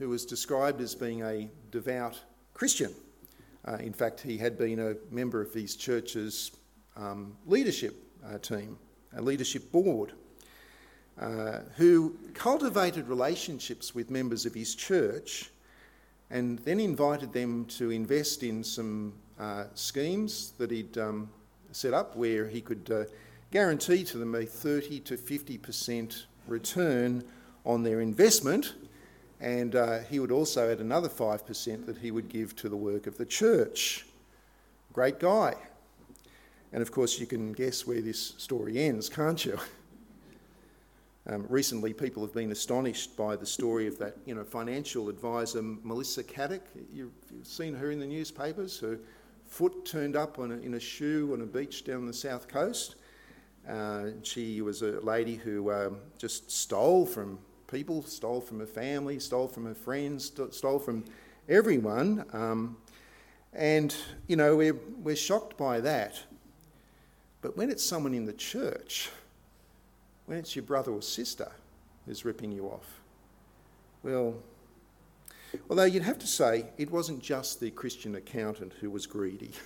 who 0.00 0.08
was 0.08 0.26
described 0.26 0.80
as 0.80 0.94
being 0.94 1.22
a 1.22 1.48
devout 1.70 2.20
Christian. 2.52 2.92
Uh, 3.64 3.76
in 3.76 3.92
fact, 3.92 4.20
he 4.20 4.36
had 4.36 4.58
been 4.58 4.80
a 4.80 4.96
member 5.10 5.40
of 5.40 5.54
his 5.54 5.76
church's 5.76 6.50
um, 6.96 7.36
leadership 7.46 7.94
uh, 8.26 8.38
team, 8.38 8.78
a 9.16 9.22
leadership 9.22 9.70
board, 9.72 10.12
uh, 11.20 11.60
who 11.76 12.16
cultivated 12.34 13.08
relationships 13.08 13.94
with 13.94 14.10
members 14.10 14.46
of 14.46 14.54
his 14.54 14.74
church 14.74 15.50
and 16.30 16.58
then 16.60 16.80
invited 16.80 17.32
them 17.32 17.64
to 17.66 17.90
invest 17.90 18.42
in 18.42 18.62
some 18.62 19.12
uh, 19.38 19.64
schemes 19.74 20.52
that 20.58 20.70
he'd 20.70 20.96
um, 20.96 21.28
set 21.72 21.92
up 21.92 22.16
where 22.16 22.46
he 22.46 22.60
could 22.60 22.90
uh, 22.90 23.04
guarantee 23.50 24.04
to 24.04 24.16
them 24.16 24.34
a 24.34 24.46
30 24.46 25.00
to 25.00 25.16
50% 25.16 26.24
return 26.46 27.24
on 27.66 27.82
their 27.82 28.00
investment 28.00 28.74
and 29.40 29.74
uh, 29.74 30.00
he 30.00 30.18
would 30.18 30.30
also 30.30 30.70
add 30.70 30.80
another 30.80 31.08
5% 31.08 31.86
that 31.86 31.98
he 31.98 32.10
would 32.10 32.28
give 32.28 32.54
to 32.56 32.68
the 32.68 32.76
work 32.76 33.06
of 33.06 33.16
the 33.16 33.24
church. 33.24 34.06
Great 34.92 35.18
guy. 35.18 35.54
And 36.72 36.82
of 36.82 36.92
course, 36.92 37.18
you 37.18 37.26
can 37.26 37.52
guess 37.52 37.86
where 37.86 38.00
this 38.00 38.34
story 38.38 38.78
ends, 38.78 39.08
can't 39.08 39.44
you? 39.44 39.58
Um, 41.26 41.44
recently, 41.48 41.92
people 41.92 42.22
have 42.22 42.32
been 42.32 42.50
astonished 42.50 43.16
by 43.16 43.36
the 43.36 43.46
story 43.46 43.86
of 43.86 43.98
that, 43.98 44.16
you 44.24 44.34
know, 44.34 44.44
financial 44.44 45.08
advisor 45.08 45.62
Melissa 45.62 46.24
Caddick. 46.24 46.62
You've, 46.92 47.12
you've 47.30 47.46
seen 47.46 47.74
her 47.74 47.90
in 47.90 48.00
the 48.00 48.06
newspapers. 48.06 48.80
Her 48.80 48.98
foot 49.46 49.84
turned 49.84 50.16
up 50.16 50.38
a, 50.38 50.44
in 50.44 50.74
a 50.74 50.80
shoe 50.80 51.30
on 51.32 51.42
a 51.42 51.46
beach 51.46 51.84
down 51.84 52.06
the 52.06 52.12
south 52.12 52.48
coast. 52.48 52.96
Uh, 53.68 54.06
she 54.22 54.62
was 54.62 54.82
a 54.82 55.00
lady 55.00 55.36
who 55.36 55.70
um, 55.70 55.98
just 56.18 56.50
stole 56.50 57.04
from 57.04 57.38
people, 57.66 58.02
stole 58.02 58.40
from 58.40 58.60
her 58.60 58.66
family, 58.66 59.18
stole 59.18 59.46
from 59.46 59.66
her 59.66 59.74
friends, 59.74 60.32
stole 60.50 60.78
from 60.78 61.04
everyone. 61.48 62.24
Um, 62.32 62.76
and, 63.52 63.94
you 64.26 64.36
know, 64.36 64.56
we're, 64.56 64.78
we're 65.02 65.16
shocked 65.16 65.56
by 65.56 65.80
that. 65.80 66.20
But 67.42 67.56
when 67.56 67.70
it's 67.70 67.84
someone 67.84 68.14
in 68.14 68.26
the 68.26 68.32
church, 68.32 69.10
when 70.26 70.38
it's 70.38 70.54
your 70.54 70.64
brother 70.64 70.92
or 70.92 71.02
sister 71.02 71.50
who's 72.06 72.24
ripping 72.24 72.52
you 72.52 72.66
off, 72.66 73.00
well, 74.02 74.34
although 75.68 75.84
you'd 75.84 76.02
have 76.02 76.18
to 76.18 76.26
say 76.26 76.66
it 76.78 76.90
wasn't 76.90 77.22
just 77.22 77.60
the 77.60 77.70
Christian 77.70 78.14
accountant 78.14 78.74
who 78.80 78.90
was 78.90 79.06
greedy. 79.06 79.52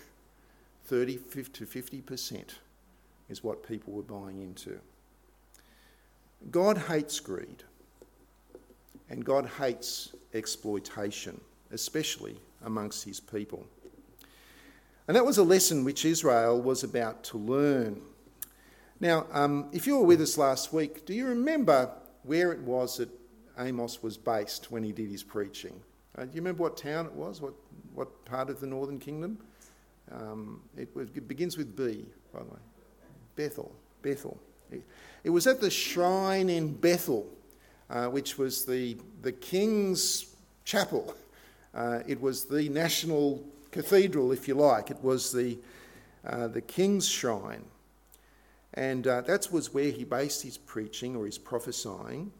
30 0.87 1.16
to 1.16 1.66
50% 1.66 2.45
is 3.28 3.43
what 3.43 3.66
people 3.66 3.93
were 3.93 4.02
buying 4.02 4.40
into. 4.40 4.78
God 6.50 6.76
hates 6.76 7.21
greed. 7.21 7.62
And 9.09 9.25
God 9.25 9.49
hates 9.59 10.14
exploitation, 10.33 11.40
especially 11.73 12.37
amongst 12.64 13.04
his 13.04 13.21
people. 13.21 13.66
And 15.06 15.16
that 15.16 15.25
was 15.25 15.38
a 15.38 15.42
lesson 15.42 15.84
which 15.84 16.04
Israel 16.04 16.61
was 16.61 16.82
about 16.82 17.25
to 17.25 17.38
learn. 17.38 18.00
Now, 19.00 19.26
um, 19.32 19.68
if 19.73 19.87
you 19.87 19.99
were 19.99 20.06
with 20.06 20.20
us 20.20 20.38
last 20.38 20.73
week, 20.73 21.04
do 21.04 21.12
you 21.12 21.26
remember 21.26 21.90
where 22.23 22.52
it 22.52 22.61
was 22.61 22.99
that 22.99 23.08
Amos 23.58 24.02
was 24.02 24.16
based 24.16 24.70
when 24.70 24.82
he 24.82 24.92
did 24.92 25.11
his 25.11 25.23
preaching? 25.23 25.78
Uh, 26.16 26.23
do 26.23 26.30
you 26.32 26.40
remember 26.40 26.62
what 26.62 26.76
town 26.76 27.06
it 27.06 27.12
was? 27.12 27.40
What, 27.40 27.54
what 27.94 28.25
part 28.25 28.49
of 28.49 28.61
the 28.61 28.66
northern 28.66 28.99
kingdom? 28.99 29.38
Um, 30.11 30.62
it, 30.76 30.88
it, 30.96 31.28
begins 31.28 31.56
with 31.56 31.76
B, 31.76 32.06
by 32.32 32.40
the 32.40 32.46
way. 32.46 32.61
Bethel. 33.37 33.73
Bethel. 34.00 34.38
It, 34.70 34.82
it 35.25 35.30
was 35.30 35.46
at 35.46 35.61
the 35.61 35.70
shrine 35.70 36.49
in 36.49 36.73
Bethel 36.73 37.26
uh, 37.90 38.06
which 38.06 38.38
was 38.38 38.64
the, 38.64 38.96
the 39.23 39.32
King's 39.32 40.34
Chapel. 40.64 41.14
Uh, 41.75 42.00
it 42.06 42.20
was 42.20 42.44
the 42.44 42.68
national 42.68 43.42
cathedral, 43.75 44.31
if 44.31 44.47
you 44.47 44.54
like. 44.54 44.93
It 44.93 45.02
was 45.02 45.33
the, 45.33 45.59
uh, 46.25 46.47
the 46.47 46.61
King's 46.61 47.09
Shrine. 47.09 47.64
And 48.75 49.07
uh, 49.07 49.21
that 49.23 49.49
was 49.50 49.75
where 49.75 49.90
he 49.90 50.04
based 50.04 50.43
his 50.43 50.57
preaching 50.57 51.16
or 51.16 51.26
his 51.26 51.38
prophesying. 51.38 52.33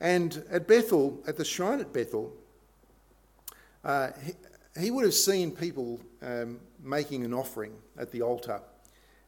And 0.00 0.44
at 0.50 0.66
Bethel, 0.66 1.22
at 1.26 1.36
the 1.36 1.44
shrine 1.44 1.80
at 1.80 1.92
Bethel, 1.92 2.32
uh, 3.84 4.10
he, 4.24 4.32
he, 4.80 4.90
would 4.90 5.04
have 5.04 5.14
seen 5.14 5.50
people 5.50 6.00
um, 6.22 6.60
making 6.82 7.24
an 7.24 7.32
offering 7.32 7.72
at 7.96 8.12
the 8.12 8.22
altar, 8.22 8.60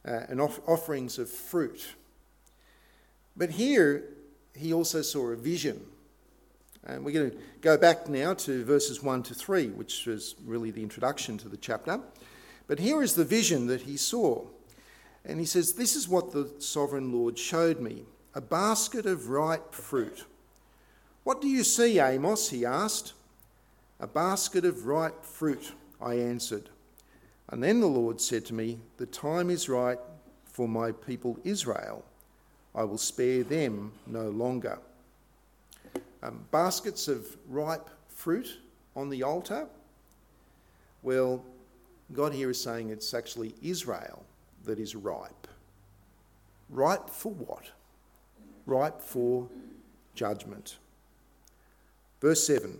uh, 0.05 0.21
and 0.29 0.39
off- 0.39 0.61
offerings 0.67 1.17
of 1.17 1.29
fruit. 1.29 1.95
But 3.35 3.51
here, 3.51 4.03
he 4.55 4.71
also 4.73 5.01
saw 5.01 5.29
a 5.31 5.35
vision. 5.35 5.85
And 6.85 7.05
we're 7.05 7.11
going 7.11 7.31
to 7.31 7.37
go 7.61 7.77
back 7.77 8.09
now 8.09 8.33
to 8.33 8.65
verses 8.65 9.03
1 9.03 9.23
to 9.23 9.33
3, 9.33 9.67
which 9.69 10.05
was 10.05 10.35
really 10.45 10.71
the 10.71 10.81
introduction 10.81 11.37
to 11.39 11.49
the 11.49 11.57
chapter. 11.57 11.99
But 12.67 12.79
here 12.79 13.03
is 13.03 13.15
the 13.15 13.25
vision 13.25 13.67
that 13.67 13.81
he 13.81 13.97
saw. 13.97 14.45
And 15.23 15.39
he 15.39 15.45
says, 15.45 15.73
This 15.73 15.95
is 15.95 16.09
what 16.09 16.31
the 16.31 16.49
sovereign 16.59 17.11
Lord 17.11 17.37
showed 17.37 17.79
me 17.79 18.05
a 18.33 18.41
basket 18.41 19.05
of 19.05 19.29
ripe 19.29 19.73
fruit. 19.73 20.25
What 21.23 21.41
do 21.41 21.47
you 21.47 21.63
see, 21.63 21.99
Amos? 21.99 22.49
he 22.49 22.65
asked. 22.65 23.13
A 23.99 24.07
basket 24.07 24.65
of 24.65 24.87
ripe 24.87 25.23
fruit, 25.23 25.73
I 26.01 26.15
answered. 26.15 26.69
And 27.49 27.61
then 27.61 27.81
the 27.81 27.87
Lord 27.87 28.19
said 28.19 28.45
to 28.47 28.55
me, 28.55 28.79
The 28.97 29.05
time 29.05 29.51
is 29.51 29.69
right 29.69 29.99
for 30.45 30.67
my 30.67 30.91
people 30.91 31.37
Israel 31.43 32.03
I 32.73 32.83
will 32.83 32.97
spare 32.97 33.43
them 33.43 33.91
no 34.07 34.29
longer. 34.29 34.79
Um, 36.23 36.45
baskets 36.51 37.07
of 37.07 37.37
ripe 37.47 37.89
fruit 38.07 38.59
on 38.95 39.09
the 39.09 39.23
altar. 39.23 39.67
Well, 41.01 41.43
God 42.13 42.33
here 42.33 42.49
is 42.49 42.61
saying 42.61 42.89
it's 42.89 43.13
actually 43.13 43.55
Israel 43.61 44.23
that 44.65 44.79
is 44.79 44.95
ripe. 44.95 45.47
Ripe 46.69 47.09
for 47.09 47.31
what? 47.31 47.71
Ripe 48.65 49.01
for 49.01 49.47
judgment. 50.13 50.77
Verse 52.21 52.45
7 52.45 52.79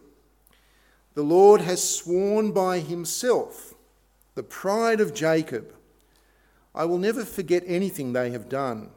The 1.16 1.24
Lord 1.24 1.62
has 1.62 1.84
sworn 1.84 2.52
by 2.52 2.80
himself, 2.80 3.74
the 4.36 4.44
pride 4.44 5.02
of 5.02 5.14
Jacob. 5.14 5.74
I 6.74 6.86
will 6.86 7.00
never 7.00 7.26
forget 7.26 7.64
anything 7.66 8.14
they 8.14 8.32
have 8.32 8.48
done. 8.48 8.92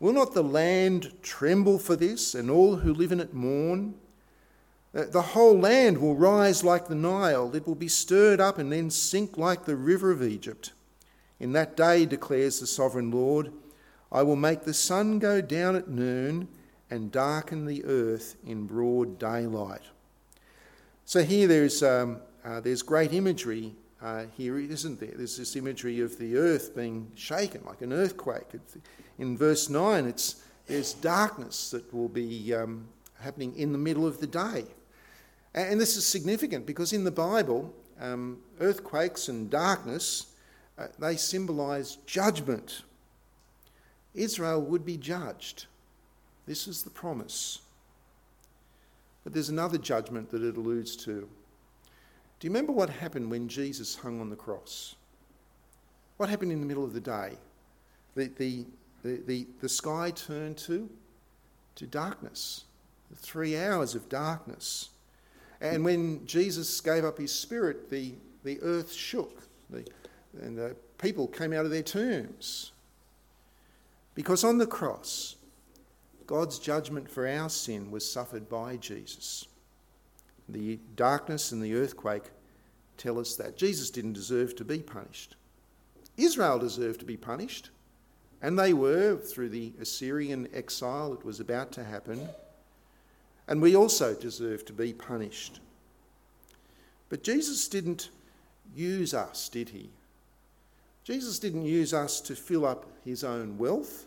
Will 0.00 0.14
not 0.14 0.32
the 0.32 0.42
land 0.42 1.12
tremble 1.22 1.78
for 1.78 1.94
this, 1.94 2.34
and 2.34 2.50
all 2.50 2.76
who 2.76 2.94
live 2.94 3.12
in 3.12 3.20
it 3.20 3.34
mourn? 3.34 3.94
Uh, 4.94 5.04
the 5.04 5.22
whole 5.22 5.56
land 5.56 5.98
will 5.98 6.16
rise 6.16 6.64
like 6.64 6.88
the 6.88 6.94
Nile, 6.94 7.54
it 7.54 7.66
will 7.66 7.74
be 7.74 7.86
stirred 7.86 8.40
up 8.40 8.58
and 8.58 8.72
then 8.72 8.90
sink 8.90 9.36
like 9.36 9.64
the 9.64 9.76
river 9.76 10.10
of 10.10 10.22
Egypt. 10.22 10.72
In 11.38 11.52
that 11.52 11.76
day, 11.76 12.06
declares 12.06 12.58
the 12.58 12.66
sovereign 12.66 13.10
Lord, 13.10 13.52
I 14.10 14.22
will 14.22 14.36
make 14.36 14.62
the 14.62 14.74
sun 14.74 15.18
go 15.18 15.40
down 15.40 15.76
at 15.76 15.88
noon 15.88 16.48
and 16.90 17.12
darken 17.12 17.66
the 17.66 17.84
earth 17.84 18.36
in 18.44 18.66
broad 18.66 19.18
daylight. 19.18 19.82
So 21.04 21.22
here 21.22 21.46
there's, 21.46 21.82
um, 21.82 22.20
uh, 22.44 22.60
there's 22.60 22.82
great 22.82 23.12
imagery 23.12 23.74
uh, 24.02 24.24
here, 24.36 24.58
isn't 24.58 24.98
there? 24.98 25.12
There's 25.14 25.36
this 25.36 25.56
imagery 25.56 26.00
of 26.00 26.18
the 26.18 26.36
earth 26.36 26.74
being 26.74 27.10
shaken 27.14 27.62
like 27.66 27.82
an 27.82 27.92
earthquake. 27.92 28.46
In 29.18 29.36
verse 29.36 29.68
9, 29.68 30.06
it's, 30.06 30.42
there's 30.66 30.94
darkness 30.94 31.70
that 31.70 31.92
will 31.92 32.08
be 32.08 32.54
um, 32.54 32.86
happening 33.20 33.54
in 33.56 33.72
the 33.72 33.78
middle 33.78 34.06
of 34.06 34.20
the 34.20 34.26
day. 34.26 34.64
And 35.54 35.80
this 35.80 35.96
is 35.96 36.06
significant 36.06 36.64
because 36.64 36.92
in 36.92 37.04
the 37.04 37.10
Bible, 37.10 37.74
um, 38.00 38.38
earthquakes 38.60 39.28
and 39.28 39.50
darkness, 39.50 40.26
uh, 40.78 40.86
they 40.98 41.16
symbolise 41.16 41.96
judgment. 42.06 42.82
Israel 44.14 44.62
would 44.62 44.84
be 44.84 44.96
judged. 44.96 45.66
This 46.46 46.66
is 46.66 46.82
the 46.82 46.90
promise. 46.90 47.60
But 49.24 49.34
there's 49.34 49.50
another 49.50 49.76
judgment 49.76 50.30
that 50.30 50.42
it 50.42 50.56
alludes 50.56 50.96
to. 51.04 51.28
Do 52.40 52.46
you 52.46 52.50
remember 52.50 52.72
what 52.72 52.88
happened 52.88 53.30
when 53.30 53.48
Jesus 53.48 53.94
hung 53.94 54.18
on 54.20 54.30
the 54.30 54.36
cross? 54.36 54.96
What 56.16 56.30
happened 56.30 56.52
in 56.52 56.60
the 56.60 56.66
middle 56.66 56.84
of 56.84 56.94
the 56.94 57.00
day? 57.00 57.34
The, 58.14 58.28
the, 58.38 58.64
the, 59.02 59.22
the, 59.26 59.46
the 59.60 59.68
sky 59.68 60.10
turned 60.10 60.56
to, 60.58 60.88
to 61.76 61.86
darkness, 61.86 62.64
three 63.14 63.58
hours 63.58 63.94
of 63.94 64.08
darkness. 64.08 64.88
And 65.60 65.84
when 65.84 66.24
Jesus 66.26 66.80
gave 66.80 67.04
up 67.04 67.18
his 67.18 67.30
spirit, 67.30 67.90
the, 67.90 68.14
the 68.42 68.58
earth 68.62 68.90
shook, 68.90 69.42
the, 69.68 69.86
and 70.40 70.56
the 70.56 70.74
people 70.96 71.26
came 71.26 71.52
out 71.52 71.66
of 71.66 71.70
their 71.70 71.82
tombs. 71.82 72.72
Because 74.14 74.44
on 74.44 74.56
the 74.56 74.66
cross, 74.66 75.36
God's 76.26 76.58
judgment 76.58 77.10
for 77.10 77.28
our 77.28 77.50
sin 77.50 77.90
was 77.90 78.10
suffered 78.10 78.48
by 78.48 78.76
Jesus. 78.76 79.46
The 80.52 80.78
darkness 80.96 81.52
and 81.52 81.62
the 81.62 81.74
earthquake 81.74 82.24
tell 82.96 83.18
us 83.18 83.36
that. 83.36 83.56
Jesus 83.56 83.90
didn't 83.90 84.12
deserve 84.12 84.54
to 84.56 84.64
be 84.64 84.80
punished. 84.80 85.36
Israel 86.16 86.58
deserved 86.58 87.00
to 87.00 87.06
be 87.06 87.16
punished, 87.16 87.70
and 88.42 88.58
they 88.58 88.72
were 88.72 89.16
through 89.16 89.48
the 89.50 89.72
Assyrian 89.80 90.48
exile 90.52 91.10
that 91.10 91.24
was 91.24 91.40
about 91.40 91.72
to 91.72 91.84
happen. 91.84 92.28
And 93.48 93.62
we 93.62 93.74
also 93.74 94.14
deserve 94.14 94.64
to 94.66 94.72
be 94.72 94.92
punished. 94.92 95.60
But 97.08 97.24
Jesus 97.24 97.68
didn't 97.68 98.10
use 98.74 99.14
us, 99.14 99.48
did 99.48 99.70
he? 99.70 99.90
Jesus 101.04 101.38
didn't 101.38 101.64
use 101.64 101.92
us 101.92 102.20
to 102.20 102.36
fill 102.36 102.64
up 102.64 102.86
his 103.04 103.24
own 103.24 103.58
wealth. 103.58 104.06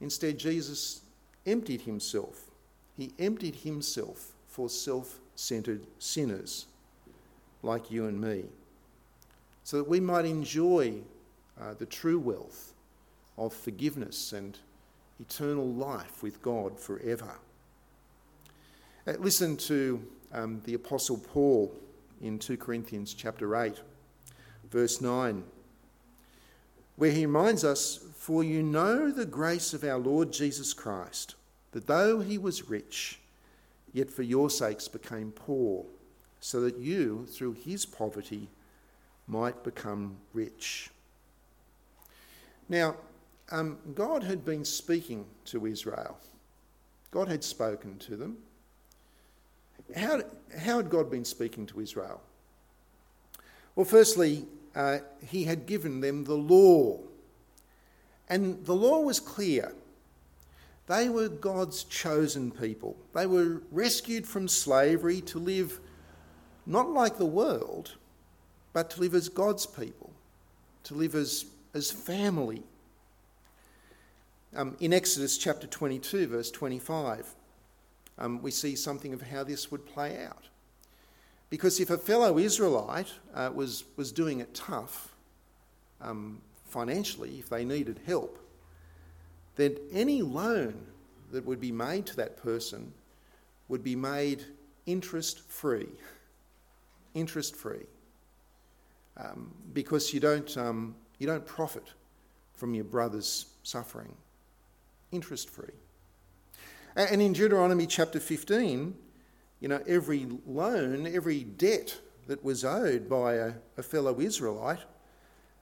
Instead, 0.00 0.38
Jesus 0.38 1.00
emptied 1.46 1.82
himself. 1.82 2.50
He 2.96 3.12
emptied 3.18 3.56
himself 3.56 4.34
for 4.50 4.68
self 4.68 5.20
centered 5.36 5.86
sinners 5.98 6.66
like 7.62 7.90
you 7.90 8.06
and 8.06 8.20
me, 8.20 8.44
so 9.64 9.78
that 9.78 9.88
we 9.88 10.00
might 10.00 10.24
enjoy 10.24 10.94
uh, 11.60 11.74
the 11.74 11.86
true 11.86 12.18
wealth 12.18 12.74
of 13.38 13.54
forgiveness 13.54 14.32
and 14.32 14.58
eternal 15.20 15.66
life 15.66 16.22
with 16.22 16.42
God 16.42 16.78
forever. 16.78 17.38
Uh, 19.06 19.12
listen 19.18 19.56
to 19.56 20.02
um, 20.32 20.60
the 20.64 20.74
Apostle 20.74 21.18
Paul 21.18 21.72
in 22.20 22.38
2 22.38 22.56
Corinthians 22.56 23.14
chapter 23.14 23.56
8, 23.56 23.80
verse 24.70 25.00
9, 25.00 25.42
where 26.96 27.10
he 27.10 27.24
reminds 27.24 27.64
us, 27.64 28.00
For 28.16 28.44
you 28.44 28.62
know 28.62 29.10
the 29.10 29.26
grace 29.26 29.72
of 29.72 29.84
our 29.84 29.98
Lord 29.98 30.32
Jesus 30.32 30.74
Christ, 30.74 31.36
that 31.72 31.86
though 31.86 32.20
he 32.20 32.36
was 32.36 32.68
rich, 32.68 33.19
yet 33.92 34.10
for 34.10 34.22
your 34.22 34.50
sakes 34.50 34.88
became 34.88 35.32
poor, 35.32 35.84
so 36.40 36.60
that 36.60 36.78
you, 36.78 37.26
through 37.26 37.52
his 37.52 37.84
poverty, 37.86 38.48
might 39.26 39.62
become 39.62 40.16
rich. 40.32 40.90
Now, 42.68 42.96
um, 43.50 43.78
God 43.94 44.22
had 44.22 44.44
been 44.44 44.64
speaking 44.64 45.26
to 45.46 45.66
Israel. 45.66 46.18
God 47.10 47.28
had 47.28 47.42
spoken 47.42 47.98
to 47.98 48.16
them. 48.16 48.38
How, 49.96 50.22
how 50.56 50.76
had 50.76 50.88
God 50.90 51.10
been 51.10 51.24
speaking 51.24 51.66
to 51.66 51.80
Israel? 51.80 52.20
Well, 53.74 53.86
firstly, 53.86 54.46
uh, 54.74 54.98
he 55.26 55.44
had 55.44 55.66
given 55.66 56.00
them 56.00 56.24
the 56.24 56.34
law. 56.34 57.00
And 58.28 58.64
the 58.64 58.74
law 58.74 59.00
was 59.00 59.18
clear. 59.18 59.72
They 60.90 61.08
were 61.08 61.28
God's 61.28 61.84
chosen 61.84 62.50
people. 62.50 62.96
They 63.14 63.24
were 63.24 63.62
rescued 63.70 64.26
from 64.26 64.48
slavery 64.48 65.20
to 65.20 65.38
live 65.38 65.78
not 66.66 66.90
like 66.90 67.16
the 67.16 67.26
world, 67.26 67.94
but 68.72 68.90
to 68.90 69.00
live 69.00 69.14
as 69.14 69.28
God's 69.28 69.66
people, 69.66 70.10
to 70.82 70.94
live 70.94 71.14
as, 71.14 71.46
as 71.74 71.92
family. 71.92 72.64
Um, 74.56 74.76
in 74.80 74.92
Exodus 74.92 75.38
chapter 75.38 75.68
22, 75.68 76.26
verse 76.26 76.50
25, 76.50 77.36
um, 78.18 78.42
we 78.42 78.50
see 78.50 78.74
something 78.74 79.12
of 79.12 79.22
how 79.22 79.44
this 79.44 79.70
would 79.70 79.86
play 79.86 80.20
out. 80.24 80.48
Because 81.50 81.78
if 81.78 81.90
a 81.90 81.98
fellow 81.98 82.36
Israelite 82.36 83.12
uh, 83.32 83.52
was, 83.54 83.84
was 83.96 84.10
doing 84.10 84.40
it 84.40 84.54
tough 84.54 85.14
um, 86.00 86.40
financially, 86.64 87.38
if 87.38 87.48
they 87.48 87.64
needed 87.64 88.00
help, 88.08 88.40
then 89.60 89.76
any 89.92 90.22
loan 90.22 90.74
that 91.32 91.44
would 91.44 91.60
be 91.60 91.72
made 91.72 92.06
to 92.06 92.16
that 92.16 92.36
person 92.42 92.92
would 93.68 93.84
be 93.84 93.94
made 93.94 94.44
interest 94.86 95.40
free. 95.48 95.88
Interest 97.14 97.54
free. 97.54 97.86
Um, 99.16 99.52
because 99.72 100.14
you 100.14 100.20
don't, 100.20 100.56
um, 100.56 100.94
you 101.18 101.26
don't 101.26 101.44
profit 101.44 101.92
from 102.54 102.74
your 102.74 102.84
brother's 102.84 103.46
suffering. 103.62 104.14
Interest 105.12 105.50
free. 105.50 105.74
And 106.96 107.22
in 107.22 107.32
Deuteronomy 107.32 107.86
chapter 107.86 108.18
15, 108.18 108.94
you 109.60 109.68
know, 109.68 109.80
every 109.86 110.26
loan, 110.46 111.06
every 111.06 111.44
debt 111.44 111.98
that 112.26 112.42
was 112.42 112.64
owed 112.64 113.08
by 113.08 113.34
a, 113.34 113.52
a 113.76 113.82
fellow 113.82 114.20
Israelite 114.20 114.80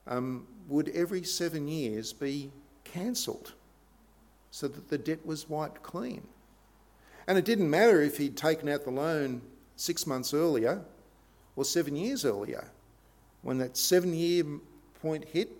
um, 0.06 0.46
would 0.68 0.88
every 0.90 1.22
seven 1.24 1.68
years 1.68 2.12
be 2.12 2.50
cancelled 2.84 3.54
so 4.50 4.68
that 4.68 4.88
the 4.88 4.98
debt 4.98 5.24
was 5.24 5.48
wiped 5.48 5.82
clean. 5.82 6.22
And 7.26 7.36
it 7.36 7.44
didn't 7.44 7.68
matter 7.68 8.00
if 8.00 8.16
he'd 8.16 8.36
taken 8.36 8.68
out 8.68 8.84
the 8.84 8.90
loan 8.90 9.42
six 9.76 10.06
months 10.06 10.32
earlier 10.32 10.82
or 11.56 11.64
seven 11.64 11.94
years 11.94 12.24
earlier. 12.24 12.70
When 13.42 13.58
that 13.58 13.76
seven 13.76 14.14
year 14.14 14.44
point 15.00 15.24
hit, 15.26 15.50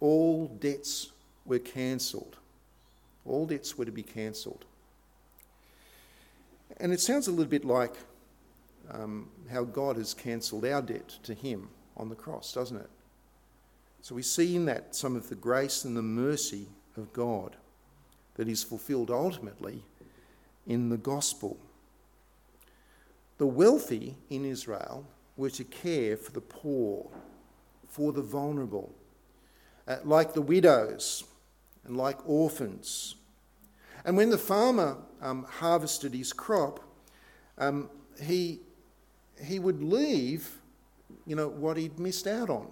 all 0.00 0.48
debts 0.48 1.12
were 1.44 1.58
cancelled. 1.58 2.36
All 3.24 3.46
debts 3.46 3.78
were 3.78 3.84
to 3.84 3.92
be 3.92 4.02
cancelled. 4.02 4.64
And 6.78 6.92
it 6.92 7.00
sounds 7.00 7.28
a 7.28 7.30
little 7.30 7.46
bit 7.46 7.64
like 7.64 7.94
um, 8.90 9.28
how 9.50 9.64
God 9.64 9.96
has 9.96 10.12
cancelled 10.12 10.64
our 10.64 10.82
debt 10.82 11.08
to 11.22 11.34
Him 11.34 11.68
on 11.96 12.08
the 12.08 12.14
cross, 12.14 12.52
doesn't 12.52 12.76
it? 12.76 12.90
So 14.02 14.14
we 14.14 14.22
see 14.22 14.54
in 14.54 14.66
that 14.66 14.94
some 14.94 15.16
of 15.16 15.28
the 15.28 15.34
grace 15.34 15.84
and 15.84 15.96
the 15.96 16.02
mercy 16.02 16.66
of 16.96 17.12
God 17.12 17.56
that 18.36 18.48
is 18.48 18.62
fulfilled 18.62 19.10
ultimately 19.10 19.82
in 20.66 20.88
the 20.88 20.96
gospel. 20.96 21.58
The 23.38 23.46
wealthy 23.46 24.16
in 24.30 24.44
Israel 24.44 25.06
were 25.36 25.50
to 25.50 25.64
care 25.64 26.16
for 26.16 26.32
the 26.32 26.40
poor, 26.40 27.10
for 27.88 28.12
the 28.12 28.22
vulnerable, 28.22 28.94
uh, 29.86 29.96
like 30.04 30.32
the 30.32 30.42
widows 30.42 31.24
and 31.84 31.96
like 31.96 32.18
orphans. 32.28 33.16
And 34.04 34.16
when 34.16 34.30
the 34.30 34.38
farmer 34.38 34.98
um, 35.20 35.44
harvested 35.44 36.14
his 36.14 36.32
crop, 36.32 36.80
um, 37.58 37.90
he, 38.22 38.60
he 39.42 39.58
would 39.58 39.82
leave, 39.82 40.58
you 41.26 41.36
know, 41.36 41.48
what 41.48 41.76
he'd 41.76 41.98
missed 41.98 42.26
out 42.26 42.48
on. 42.48 42.70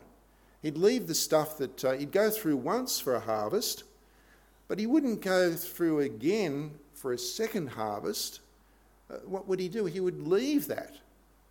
He'd 0.62 0.78
leave 0.78 1.06
the 1.06 1.14
stuff 1.14 1.58
that 1.58 1.84
uh, 1.84 1.92
he'd 1.92 2.12
go 2.12 2.30
through 2.30 2.56
once 2.56 2.98
for 2.98 3.14
a 3.14 3.20
harvest, 3.20 3.84
but 4.68 4.78
he 4.78 4.86
wouldn't 4.86 5.20
go 5.20 5.52
through 5.52 6.00
again 6.00 6.72
for 6.92 7.12
a 7.12 7.18
second 7.18 7.68
harvest. 7.68 8.40
Uh, 9.10 9.16
what 9.26 9.46
would 9.46 9.60
he 9.60 9.68
do? 9.68 9.84
He 9.84 10.00
would 10.00 10.26
leave 10.26 10.66
that. 10.68 10.96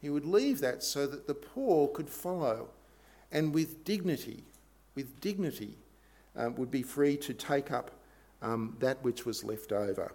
He 0.01 0.09
would 0.09 0.25
leave 0.25 0.59
that 0.59 0.83
so 0.83 1.07
that 1.07 1.27
the 1.27 1.33
poor 1.33 1.87
could 1.87 2.09
follow 2.09 2.69
and 3.31 3.53
with 3.53 3.83
dignity, 3.83 4.43
with 4.95 5.19
dignity, 5.19 5.75
uh, 6.35 6.49
would 6.55 6.71
be 6.71 6.83
free 6.83 7.17
to 7.17 7.33
take 7.33 7.71
up 7.71 7.91
um, 8.41 8.75
that 8.79 9.03
which 9.03 9.25
was 9.25 9.43
left 9.43 9.71
over. 9.71 10.13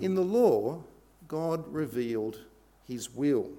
In 0.00 0.14
the 0.14 0.22
law, 0.22 0.82
God 1.28 1.66
revealed 1.72 2.38
his 2.86 3.10
will 3.10 3.50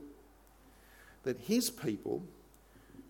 that 1.23 1.39
his 1.39 1.69
people 1.69 2.23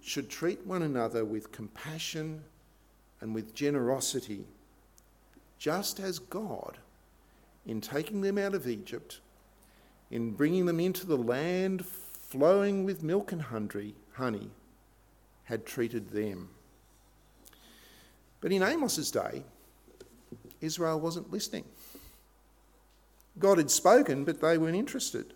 should 0.01 0.29
treat 0.29 0.65
one 0.65 0.83
another 0.83 1.25
with 1.25 1.51
compassion 1.51 2.43
and 3.23 3.33
with 3.33 3.55
generosity, 3.55 4.43
just 5.57 5.97
as 5.97 6.19
God, 6.19 6.77
in 7.65 7.79
taking 7.79 8.19
them 8.19 8.37
out 8.37 8.53
of 8.53 8.67
Egypt, 8.67 9.21
in 10.11 10.31
bringing 10.31 10.65
them 10.65 10.81
into 10.81 11.07
the 11.07 11.17
land 11.17 11.85
flowing 11.85 12.83
with 12.83 13.01
milk 13.01 13.31
and 13.31 13.41
honey, 13.41 14.49
had 15.45 15.65
treated 15.65 16.09
them. 16.09 16.49
But 18.41 18.51
in 18.51 18.61
Amos's 18.61 19.09
day, 19.09 19.43
Israel 20.59 20.99
wasn't 20.99 21.31
listening. 21.31 21.63
God 23.39 23.57
had 23.57 23.71
spoken, 23.71 24.25
but 24.25 24.41
they 24.41 24.57
weren't 24.57 24.75
interested. 24.75 25.33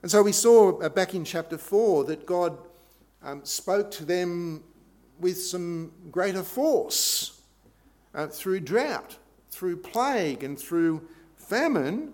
And 0.00 0.10
so 0.10 0.22
we 0.22 0.32
saw 0.32 0.88
back 0.88 1.14
in 1.14 1.26
chapter 1.26 1.58
4 1.58 2.04
that 2.04 2.24
God 2.24 2.56
um, 3.22 3.44
spoke 3.44 3.90
to 3.90 4.06
them 4.06 4.62
with 5.20 5.40
some 5.40 5.92
greater 6.10 6.42
force 6.42 7.40
uh, 8.14 8.26
through 8.26 8.60
drought, 8.60 9.16
through 9.50 9.76
plague, 9.76 10.42
and 10.42 10.58
through 10.58 11.06
famine, 11.36 12.12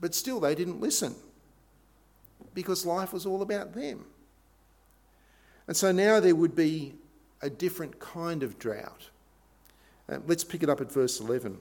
but 0.00 0.14
still 0.14 0.40
they 0.40 0.54
didn't 0.54 0.80
listen 0.80 1.14
because 2.54 2.84
life 2.84 3.12
was 3.12 3.24
all 3.24 3.42
about 3.42 3.72
them. 3.74 4.04
And 5.66 5.76
so 5.76 5.92
now 5.92 6.20
there 6.20 6.34
would 6.34 6.54
be 6.54 6.94
a 7.40 7.48
different 7.48 7.98
kind 7.98 8.42
of 8.42 8.58
drought. 8.58 9.10
Uh, 10.08 10.18
let's 10.26 10.44
pick 10.44 10.62
it 10.62 10.68
up 10.68 10.80
at 10.80 10.92
verse 10.92 11.20
11. 11.20 11.58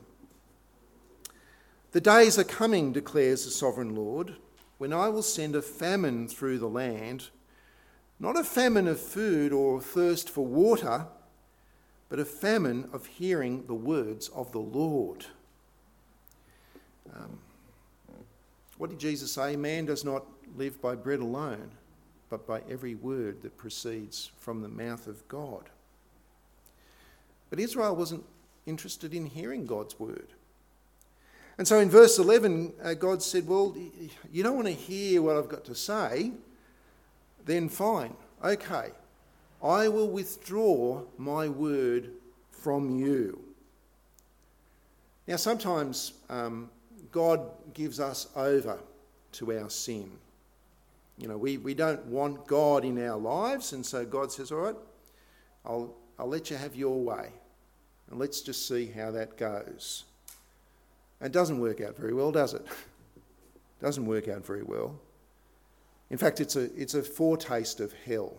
The 1.92 2.02
days 2.02 2.40
are 2.40 2.44
coming, 2.44 2.92
declares 2.92 3.46
the 3.46 3.52
sovereign 3.52 3.96
Lord 3.96 4.36
when 4.78 4.94
I 4.94 5.10
will 5.10 5.22
send 5.22 5.56
a 5.56 5.62
famine 5.62 6.28
through 6.28 6.58
the 6.58 6.68
land, 6.68 7.30
not 8.22 8.38
a 8.38 8.44
famine 8.44 8.88
of 8.88 9.00
food 9.00 9.52
or 9.52 9.82
thirst 9.82 10.30
for 10.30 10.46
water, 10.46 11.08
but 12.08 12.20
a 12.20 12.26
famine 12.26 12.88
of 12.94 13.08
hearing 13.08 13.66
the 13.66 13.74
words 13.74 14.30
of 14.30 14.52
the 14.52 14.60
Lord. 14.60 15.26
Um, 17.16 17.40
what 18.78 18.92
did 18.92 19.00
Jesus 19.00 19.32
say? 19.32 19.56
Man 19.56 19.86
does 19.86 20.06
not 20.06 20.24
live 20.56 20.80
by 20.80 20.94
bread 20.94 21.20
alone, 21.20 21.72
but 22.30 22.46
by 22.46 22.62
every 22.70 22.94
word 22.94 23.42
that 23.42 23.58
proceeds 23.58 24.30
from 24.38 24.62
the 24.62 24.70
mouth 24.70 25.08
of 25.08 25.28
God. 25.28 25.72
But 27.50 27.60
Israel 27.60 27.96
wasn't 27.96 28.24
interested 28.68 29.16
in 29.16 29.26
hearing 29.26 29.66
God's 29.66 30.00
word. 30.00 30.28
And 31.58 31.68
so 31.68 31.80
in 31.80 31.90
verse 31.90 32.20
11, 32.20 32.74
uh, 32.84 32.94
God 32.94 33.24
said, 33.24 33.48
Well, 33.48 33.76
you 34.32 34.44
don't 34.44 34.56
want 34.56 34.68
to 34.68 34.74
hear 34.74 35.24
what 35.24 35.38
I've 35.38 35.50
got 35.50 35.66
to 35.66 35.76
say? 35.76 36.34
Then 37.46 37.70
fine. 37.70 38.16
Okay. 38.44 38.90
I 39.64 39.88
will 39.88 40.10
withdraw 40.10 41.04
my 41.18 41.48
word 41.48 42.12
from 42.52 42.98
you. 42.98 43.40
Now, 45.28 45.36
sometimes 45.36 46.14
um, 46.30 46.70
God 47.12 47.42
gives 47.74 48.00
us 48.00 48.28
over 48.36 48.80
to 49.34 49.60
our 49.60 49.70
sin. 49.70 50.12
You 51.18 51.28
know, 51.28 51.38
we, 51.38 51.58
we 51.58 51.74
don't 51.74 52.04
want 52.08 52.48
God 52.48 52.84
in 52.84 53.04
our 53.08 53.18
lives, 53.18 53.74
and 53.74 53.86
so 53.86 54.04
God 54.06 54.32
says, 54.32 54.52
All 54.52 54.58
right, 54.58 54.76
I'll, 55.66 55.94
I'll 56.18 56.28
let 56.28 56.50
you 56.50 56.58
have 56.58 56.76
your 56.76 57.00
way, 57.00 57.30
and 58.10 58.20
let's 58.20 58.42
just 58.42 58.68
see 58.68 58.88
how 58.88 59.12
that 59.12 59.38
goes. 59.38 60.06
It 61.22 61.32
doesn't 61.32 61.60
work 61.60 61.82
out 61.82 61.96
very 61.96 62.14
well, 62.14 62.32
does 62.32 62.56
it? 62.56 62.66
doesn't 63.80 64.06
work 64.06 64.28
out 64.28 64.46
very 64.46 64.64
well. 64.64 65.00
In 66.12 66.18
fact, 66.18 66.42
it's 66.42 66.58
a, 66.58 66.64
it's 66.80 66.94
a 66.94 67.02
foretaste 67.02 67.80
of 67.80 67.94
hell. 68.06 68.36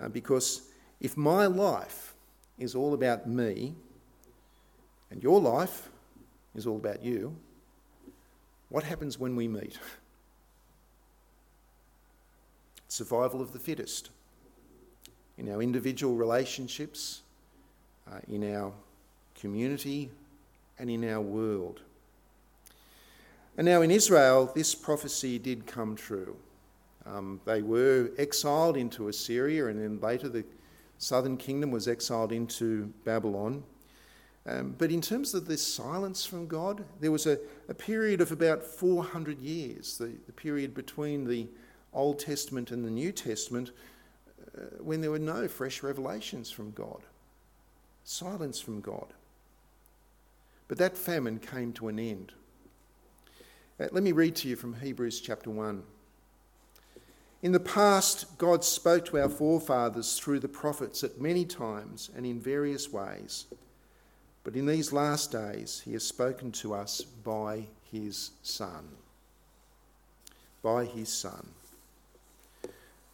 Uh, 0.00 0.08
because 0.08 0.68
if 1.00 1.16
my 1.16 1.46
life 1.46 2.14
is 2.58 2.74
all 2.74 2.92
about 2.92 3.26
me 3.26 3.74
and 5.10 5.22
your 5.22 5.40
life 5.40 5.88
is 6.54 6.66
all 6.66 6.76
about 6.76 7.02
you, 7.02 7.34
what 8.68 8.84
happens 8.84 9.18
when 9.18 9.36
we 9.36 9.48
meet? 9.48 9.78
Survival 12.88 13.40
of 13.40 13.54
the 13.54 13.58
fittest. 13.58 14.10
In 15.38 15.50
our 15.50 15.62
individual 15.62 16.14
relationships, 16.14 17.22
uh, 18.06 18.18
in 18.28 18.54
our 18.54 18.72
community, 19.34 20.10
and 20.78 20.90
in 20.90 21.08
our 21.08 21.22
world. 21.22 21.80
And 23.58 23.64
now 23.64 23.82
in 23.82 23.90
Israel, 23.90 24.52
this 24.54 24.72
prophecy 24.72 25.36
did 25.36 25.66
come 25.66 25.96
true. 25.96 26.36
Um, 27.04 27.40
they 27.44 27.60
were 27.60 28.12
exiled 28.16 28.76
into 28.76 29.08
Assyria, 29.08 29.66
and 29.66 29.80
then 29.80 30.00
later 30.00 30.28
the 30.28 30.44
southern 30.98 31.36
kingdom 31.36 31.72
was 31.72 31.88
exiled 31.88 32.30
into 32.30 32.92
Babylon. 33.04 33.64
Um, 34.46 34.76
but 34.78 34.92
in 34.92 35.00
terms 35.00 35.34
of 35.34 35.48
this 35.48 35.66
silence 35.66 36.24
from 36.24 36.46
God, 36.46 36.84
there 37.00 37.10
was 37.10 37.26
a, 37.26 37.36
a 37.68 37.74
period 37.74 38.20
of 38.20 38.30
about 38.30 38.62
400 38.62 39.40
years, 39.40 39.98
the, 39.98 40.12
the, 40.26 40.32
period 40.32 40.72
between 40.72 41.24
the 41.24 41.48
Old 41.92 42.20
Testament 42.20 42.70
and 42.70 42.84
the 42.84 42.90
New 42.90 43.10
Testament, 43.10 43.72
uh, 44.56 44.60
when 44.78 45.00
there 45.00 45.10
were 45.10 45.18
no 45.18 45.48
fresh 45.48 45.82
revelations 45.82 46.48
from 46.48 46.70
God, 46.70 47.00
silence 48.04 48.60
from 48.60 48.80
God. 48.80 49.12
But 50.68 50.78
that 50.78 50.96
famine 50.96 51.40
came 51.40 51.72
to 51.72 51.88
an 51.88 51.98
end. 51.98 52.32
Uh, 53.80 53.86
let 53.92 54.02
me 54.02 54.10
read 54.10 54.34
to 54.34 54.48
you 54.48 54.56
from 54.56 54.74
Hebrews 54.74 55.20
chapter 55.20 55.50
1. 55.50 55.84
In 57.42 57.52
the 57.52 57.60
past, 57.60 58.36
God 58.36 58.64
spoke 58.64 59.04
to 59.04 59.20
our 59.20 59.28
forefathers 59.28 60.18
through 60.18 60.40
the 60.40 60.48
prophets 60.48 61.04
at 61.04 61.20
many 61.20 61.44
times 61.44 62.10
and 62.16 62.26
in 62.26 62.40
various 62.40 62.92
ways. 62.92 63.46
But 64.42 64.56
in 64.56 64.66
these 64.66 64.92
last 64.92 65.30
days, 65.30 65.80
He 65.84 65.92
has 65.92 66.02
spoken 66.02 66.50
to 66.52 66.74
us 66.74 67.02
by 67.02 67.68
His 67.92 68.32
Son. 68.42 68.88
By 70.60 70.84
His 70.84 71.08
Son. 71.08 71.46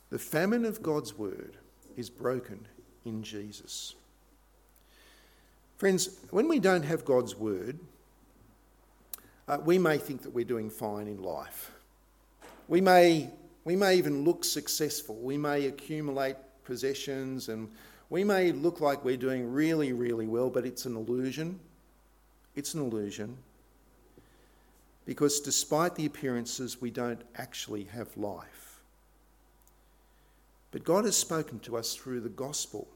The 0.09 0.19
famine 0.19 0.65
of 0.65 0.83
God's 0.83 1.19
word 1.19 1.59
is 1.95 2.09
broken 2.09 2.67
in 3.05 3.23
Jesus. 3.23 3.95
Friends, 5.77 6.21
when 6.31 6.49
we 6.49 6.59
don't 6.59 6.85
have 6.85 7.05
God's 7.05 7.37
word, 7.37 7.79
uh, 9.47 9.59
we 9.65 9.79
may 9.79 9.99
think 9.99 10.23
that 10.23 10.31
we're 10.31 10.45
doing 10.45 10.71
fine 10.71 11.07
in 11.07 11.23
life. 11.23 11.71
We 12.69 12.81
may, 12.81 13.31
we 13.65 13.77
may 13.77 13.97
even 13.97 14.25
look 14.25 14.45
successful. 14.45 15.17
We 15.17 15.37
may 15.37 15.67
accumulate 15.67 16.37
possessions 16.65 17.49
and 17.49 17.71
we 18.09 18.25
may 18.25 18.53
look 18.53 18.81
like 18.81 19.05
we're 19.05 19.17
doing 19.17 19.53
really, 19.53 19.93
really 19.93 20.27
well, 20.27 20.51
but 20.51 20.65
it's 20.65 20.87
an 20.87 20.97
illusion. 20.97 21.61
It's 22.55 22.75
an 22.75 22.81
illusion. 22.81 23.37
Because 25.05 25.41
despite 25.41 25.95
the 25.95 26.07
appearances, 26.07 26.81
we 26.81 26.91
don't 26.91 27.21
actually 27.37 27.85
have 27.85 28.17
life. 28.17 28.81
But 30.71 30.85
God 30.85 31.05
has 31.05 31.17
spoken 31.17 31.61
to 31.61 31.77
us 31.77 31.95
through 31.95 32.21
the 32.21 32.31
gospel. 32.31 32.89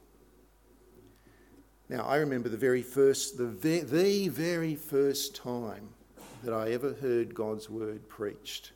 Now, 1.88 2.06
I 2.06 2.16
remember 2.16 2.48
the 2.48 2.56
very 2.56 2.82
first, 2.82 3.36
the, 3.38 3.46
ve- 3.46 3.80
the 3.80 4.28
very 4.28 4.74
first 4.74 5.36
time 5.36 5.90
that 6.42 6.54
I 6.54 6.70
ever 6.70 6.94
heard 6.94 7.34
God's 7.34 7.68
word 7.68 8.08
preached. 8.08 8.72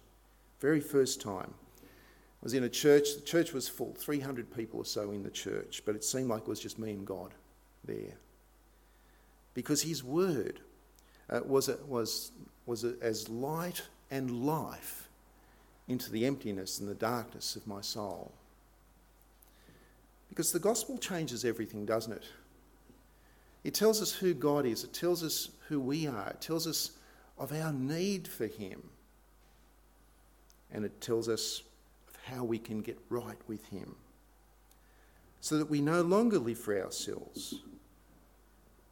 Very 0.60 0.80
first 0.80 1.20
time. 1.20 1.54
I 1.80 2.44
was 2.44 2.54
in 2.54 2.64
a 2.64 2.68
church, 2.68 3.14
the 3.14 3.22
church 3.22 3.52
was 3.52 3.68
full, 3.68 3.94
300 3.96 4.54
people 4.54 4.80
or 4.80 4.84
so 4.84 5.12
in 5.12 5.22
the 5.22 5.30
church, 5.30 5.82
but 5.84 5.94
it 5.94 6.02
seemed 6.02 6.28
like 6.28 6.42
it 6.42 6.48
was 6.48 6.60
just 6.60 6.78
me 6.78 6.90
and 6.90 7.06
God 7.06 7.32
there. 7.84 8.16
Because 9.54 9.82
his 9.82 10.02
word 10.02 10.60
uh, 11.30 11.40
was, 11.44 11.68
a, 11.68 11.78
was, 11.86 12.32
was 12.66 12.84
a, 12.84 12.94
as 13.00 13.28
light 13.28 13.82
and 14.10 14.44
life 14.44 15.08
into 15.88 16.10
the 16.10 16.26
emptiness 16.26 16.80
and 16.80 16.88
the 16.88 16.94
darkness 16.94 17.54
of 17.54 17.66
my 17.66 17.80
soul. 17.80 18.32
Because 20.28 20.50
the 20.50 20.58
gospel 20.58 20.98
changes 20.98 21.44
everything, 21.44 21.84
doesn't 21.84 22.12
it? 22.12 22.24
It 23.64 23.74
tells 23.74 24.02
us 24.02 24.12
who 24.12 24.34
God 24.34 24.66
is, 24.66 24.82
it 24.82 24.92
tells 24.92 25.22
us 25.22 25.50
who 25.68 25.78
we 25.78 26.06
are, 26.06 26.30
it 26.30 26.40
tells 26.40 26.66
us 26.66 26.92
of 27.38 27.52
our 27.52 27.72
need 27.72 28.28
for 28.28 28.46
Him, 28.46 28.82
and 30.72 30.84
it 30.84 31.00
tells 31.00 31.28
us 31.28 31.62
of 32.08 32.16
how 32.24 32.44
we 32.44 32.58
can 32.58 32.80
get 32.80 32.98
right 33.08 33.38
with 33.46 33.66
Him 33.68 33.96
so 35.40 35.58
that 35.58 35.68
we 35.68 35.80
no 35.80 36.02
longer 36.02 36.38
live 36.38 36.58
for 36.58 36.80
ourselves, 36.80 37.56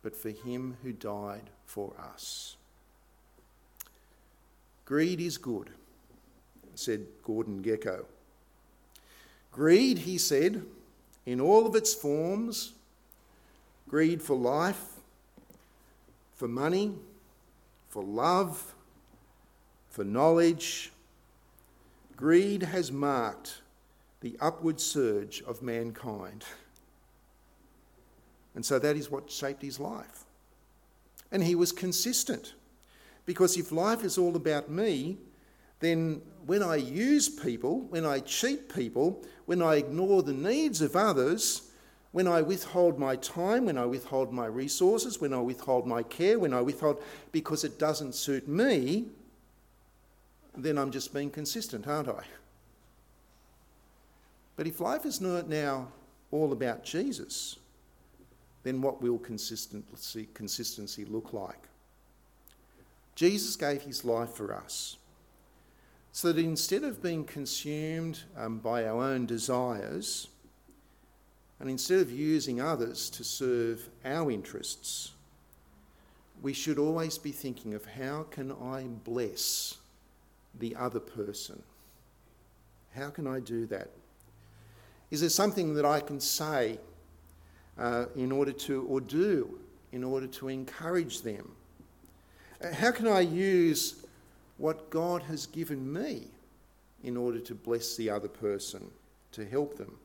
but 0.02 0.16
for 0.16 0.30
Him 0.30 0.76
who 0.82 0.92
died 0.92 1.48
for 1.64 1.92
us. 2.12 2.56
Greed 4.84 5.20
is 5.20 5.38
good, 5.38 5.70
said 6.74 7.06
Gordon 7.22 7.62
Gekko. 7.62 8.04
Greed, 9.52 9.98
he 9.98 10.18
said, 10.18 10.64
in 11.24 11.40
all 11.40 11.66
of 11.66 11.76
its 11.76 11.94
forms, 11.94 12.72
greed 13.88 14.20
for 14.20 14.36
life, 14.36 14.82
for 16.34 16.48
money, 16.48 16.94
for 17.90 18.02
love, 18.02 18.74
for 19.88 20.04
knowledge. 20.04 20.92
Greed 22.16 22.62
has 22.62 22.90
marked 22.90 23.60
the 24.20 24.36
upward 24.40 24.80
surge 24.80 25.42
of 25.42 25.60
mankind. 25.60 26.44
And 28.54 28.64
so 28.64 28.78
that 28.78 28.96
is 28.96 29.10
what 29.10 29.30
shaped 29.30 29.62
his 29.62 29.78
life. 29.78 30.24
And 31.32 31.42
he 31.42 31.54
was 31.54 31.72
consistent. 31.72 32.54
Because 33.26 33.56
if 33.56 33.72
life 33.72 34.04
is 34.04 34.18
all 34.18 34.36
about 34.36 34.70
me, 34.70 35.18
then 35.80 36.20
when 36.46 36.62
I 36.62 36.76
use 36.76 37.28
people, 37.28 37.82
when 37.88 38.04
I 38.04 38.20
cheat 38.20 38.72
people, 38.72 39.24
when 39.46 39.62
I 39.62 39.76
ignore 39.76 40.22
the 40.22 40.32
needs 40.32 40.80
of 40.80 40.94
others, 40.94 41.69
when 42.12 42.26
I 42.26 42.42
withhold 42.42 42.98
my 42.98 43.16
time, 43.16 43.66
when 43.66 43.78
I 43.78 43.86
withhold 43.86 44.32
my 44.32 44.46
resources, 44.46 45.20
when 45.20 45.32
I 45.32 45.40
withhold 45.40 45.86
my 45.86 46.02
care, 46.02 46.38
when 46.38 46.52
I 46.52 46.60
withhold 46.60 47.02
because 47.30 47.62
it 47.62 47.78
doesn't 47.78 48.14
suit 48.14 48.48
me, 48.48 49.06
then 50.56 50.76
I'm 50.76 50.90
just 50.90 51.14
being 51.14 51.30
consistent, 51.30 51.86
aren't 51.86 52.08
I? 52.08 52.24
But 54.56 54.66
if 54.66 54.80
life 54.80 55.06
is 55.06 55.20
not 55.20 55.48
now 55.48 55.88
all 56.32 56.52
about 56.52 56.84
Jesus, 56.84 57.56
then 58.64 58.82
what 58.82 59.00
will 59.00 59.18
consistency, 59.18 60.28
consistency 60.34 61.04
look 61.04 61.32
like? 61.32 61.68
Jesus 63.14 63.56
gave 63.56 63.82
his 63.82 64.04
life 64.04 64.30
for 64.30 64.54
us 64.54 64.96
so 66.12 66.32
that 66.32 66.44
instead 66.44 66.82
of 66.82 67.02
being 67.02 67.24
consumed 67.24 68.20
um, 68.36 68.58
by 68.58 68.84
our 68.84 69.02
own 69.02 69.26
desires, 69.26 70.28
and 71.60 71.68
instead 71.68 72.00
of 72.00 72.10
using 72.10 72.60
others 72.60 73.10
to 73.10 73.22
serve 73.22 73.88
our 74.04 74.30
interests, 74.30 75.12
we 76.40 76.54
should 76.54 76.78
always 76.78 77.18
be 77.18 77.32
thinking 77.32 77.74
of 77.74 77.84
how 77.84 78.26
can 78.30 78.50
I 78.50 78.84
bless 79.04 79.76
the 80.58 80.74
other 80.74 81.00
person? 81.00 81.62
How 82.96 83.10
can 83.10 83.26
I 83.26 83.40
do 83.40 83.66
that? 83.66 83.90
Is 85.10 85.20
there 85.20 85.30
something 85.30 85.74
that 85.74 85.84
I 85.84 86.00
can 86.00 86.18
say 86.18 86.78
uh, 87.78 88.06
in 88.16 88.32
order 88.32 88.52
to, 88.52 88.84
or 88.84 89.00
do 89.00 89.58
in 89.92 90.02
order 90.02 90.26
to 90.26 90.48
encourage 90.48 91.20
them? 91.22 91.50
Uh, 92.62 92.72
how 92.72 92.90
can 92.90 93.06
I 93.06 93.20
use 93.20 94.06
what 94.56 94.88
God 94.88 95.22
has 95.24 95.46
given 95.46 95.92
me 95.92 96.28
in 97.02 97.16
order 97.16 97.40
to 97.40 97.54
bless 97.54 97.96
the 97.96 98.08
other 98.08 98.28
person, 98.28 98.90
to 99.32 99.44
help 99.44 99.76
them? 99.76 99.98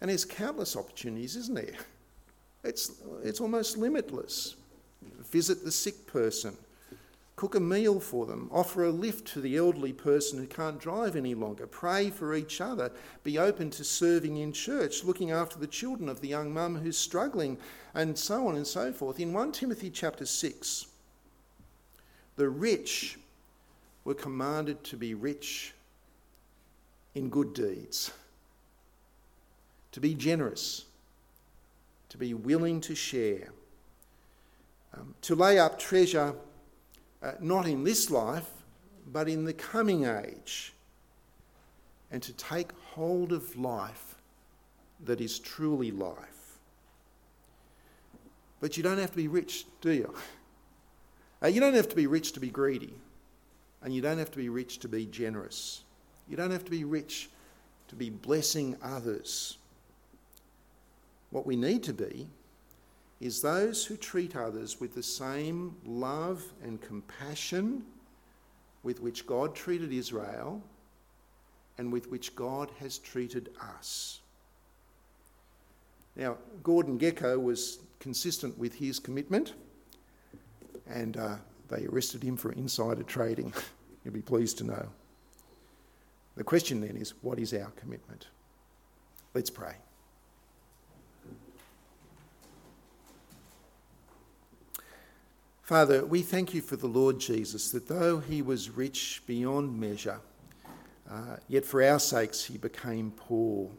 And 0.00 0.08
there's 0.08 0.24
countless 0.24 0.76
opportunities, 0.76 1.36
isn't 1.36 1.54
there? 1.54 1.74
It's, 2.64 2.92
it's 3.22 3.40
almost 3.40 3.76
limitless. 3.76 4.56
Visit 5.30 5.64
the 5.64 5.72
sick 5.72 6.06
person, 6.06 6.56
cook 7.36 7.54
a 7.54 7.60
meal 7.60 8.00
for 8.00 8.26
them, 8.26 8.50
offer 8.52 8.84
a 8.84 8.90
lift 8.90 9.26
to 9.28 9.40
the 9.40 9.56
elderly 9.56 9.94
person 9.94 10.38
who 10.38 10.46
can't 10.46 10.78
drive 10.78 11.16
any 11.16 11.34
longer, 11.34 11.66
pray 11.66 12.10
for 12.10 12.34
each 12.34 12.60
other, 12.60 12.92
be 13.22 13.38
open 13.38 13.70
to 13.70 13.84
serving 13.84 14.36
in 14.36 14.52
church, 14.52 15.04
looking 15.04 15.30
after 15.30 15.58
the 15.58 15.66
children 15.66 16.08
of 16.08 16.20
the 16.20 16.28
young 16.28 16.52
mum 16.52 16.76
who's 16.76 16.98
struggling, 16.98 17.56
and 17.94 18.18
so 18.18 18.46
on 18.46 18.56
and 18.56 18.66
so 18.66 18.92
forth. 18.92 19.18
In 19.20 19.32
1 19.32 19.52
Timothy 19.52 19.88
chapter 19.88 20.26
6, 20.26 20.86
the 22.36 22.48
rich 22.48 23.18
were 24.04 24.14
commanded 24.14 24.84
to 24.84 24.96
be 24.96 25.14
rich 25.14 25.72
in 27.14 27.30
good 27.30 27.54
deeds 27.54 28.12
to 29.92 30.00
be 30.00 30.14
generous, 30.14 30.84
to 32.08 32.18
be 32.18 32.34
willing 32.34 32.80
to 32.82 32.94
share, 32.94 33.52
um, 34.94 35.14
to 35.22 35.34
lay 35.34 35.58
up 35.58 35.78
treasure 35.78 36.34
uh, 37.22 37.32
not 37.40 37.66
in 37.66 37.84
this 37.84 38.10
life, 38.10 38.48
but 39.12 39.28
in 39.28 39.44
the 39.44 39.52
coming 39.52 40.04
age, 40.04 40.72
and 42.10 42.22
to 42.22 42.32
take 42.32 42.70
hold 42.94 43.32
of 43.32 43.56
life 43.56 44.16
that 45.04 45.20
is 45.20 45.38
truly 45.38 45.90
life. 45.90 46.58
But 48.60 48.76
you 48.76 48.82
don't 48.82 48.98
have 48.98 49.10
to 49.10 49.16
be 49.16 49.28
rich, 49.28 49.66
do 49.80 49.92
you? 49.92 50.14
Uh, 51.42 51.48
you 51.48 51.60
don't 51.60 51.74
have 51.74 51.88
to 51.88 51.96
be 51.96 52.06
rich 52.06 52.32
to 52.32 52.40
be 52.40 52.50
greedy, 52.50 52.94
and 53.82 53.94
you 53.94 54.02
don't 54.02 54.18
have 54.18 54.30
to 54.30 54.36
be 54.36 54.48
rich 54.48 54.78
to 54.80 54.88
be 54.88 55.06
generous. 55.06 55.82
You 56.28 56.36
don't 56.36 56.50
have 56.50 56.64
to 56.64 56.70
be 56.70 56.84
rich 56.84 57.30
to 57.88 57.96
be 57.96 58.10
blessing 58.10 58.76
others. 58.82 59.58
What 61.30 61.46
we 61.46 61.56
need 61.56 61.82
to 61.84 61.92
be 61.92 62.28
is 63.20 63.40
those 63.42 63.84
who 63.84 63.96
treat 63.96 64.34
others 64.34 64.80
with 64.80 64.94
the 64.94 65.02
same 65.02 65.76
love 65.84 66.42
and 66.62 66.80
compassion 66.80 67.84
with 68.82 69.00
which 69.00 69.26
God 69.26 69.54
treated 69.54 69.92
Israel 69.92 70.62
and 71.78 71.92
with 71.92 72.10
which 72.10 72.34
God 72.34 72.70
has 72.80 72.98
treated 72.98 73.50
us. 73.78 74.20
Now, 76.16 76.38
Gordon 76.62 76.98
Gekko 76.98 77.40
was 77.40 77.78
consistent 78.00 78.58
with 78.58 78.74
his 78.74 78.98
commitment 78.98 79.54
and 80.88 81.16
uh, 81.16 81.36
they 81.68 81.86
arrested 81.86 82.22
him 82.22 82.36
for 82.36 82.52
insider 82.52 83.02
trading. 83.02 83.52
You'll 84.04 84.14
be 84.14 84.22
pleased 84.22 84.58
to 84.58 84.64
know. 84.64 84.88
The 86.36 86.44
question 86.44 86.80
then 86.80 86.96
is 86.96 87.14
what 87.22 87.38
is 87.38 87.52
our 87.52 87.70
commitment? 87.76 88.26
Let's 89.34 89.50
pray. 89.50 89.74
Father, 95.70 96.04
we 96.04 96.20
thank 96.22 96.52
you 96.52 96.60
for 96.60 96.74
the 96.74 96.88
Lord 96.88 97.20
Jesus, 97.20 97.70
that 97.70 97.86
though 97.86 98.18
he 98.18 98.42
was 98.42 98.70
rich 98.70 99.22
beyond 99.24 99.78
measure, 99.78 100.18
uh, 101.08 101.36
yet 101.46 101.64
for 101.64 101.80
our 101.80 102.00
sakes 102.00 102.44
he 102.44 102.58
became 102.58 103.12
poor, 103.12 103.70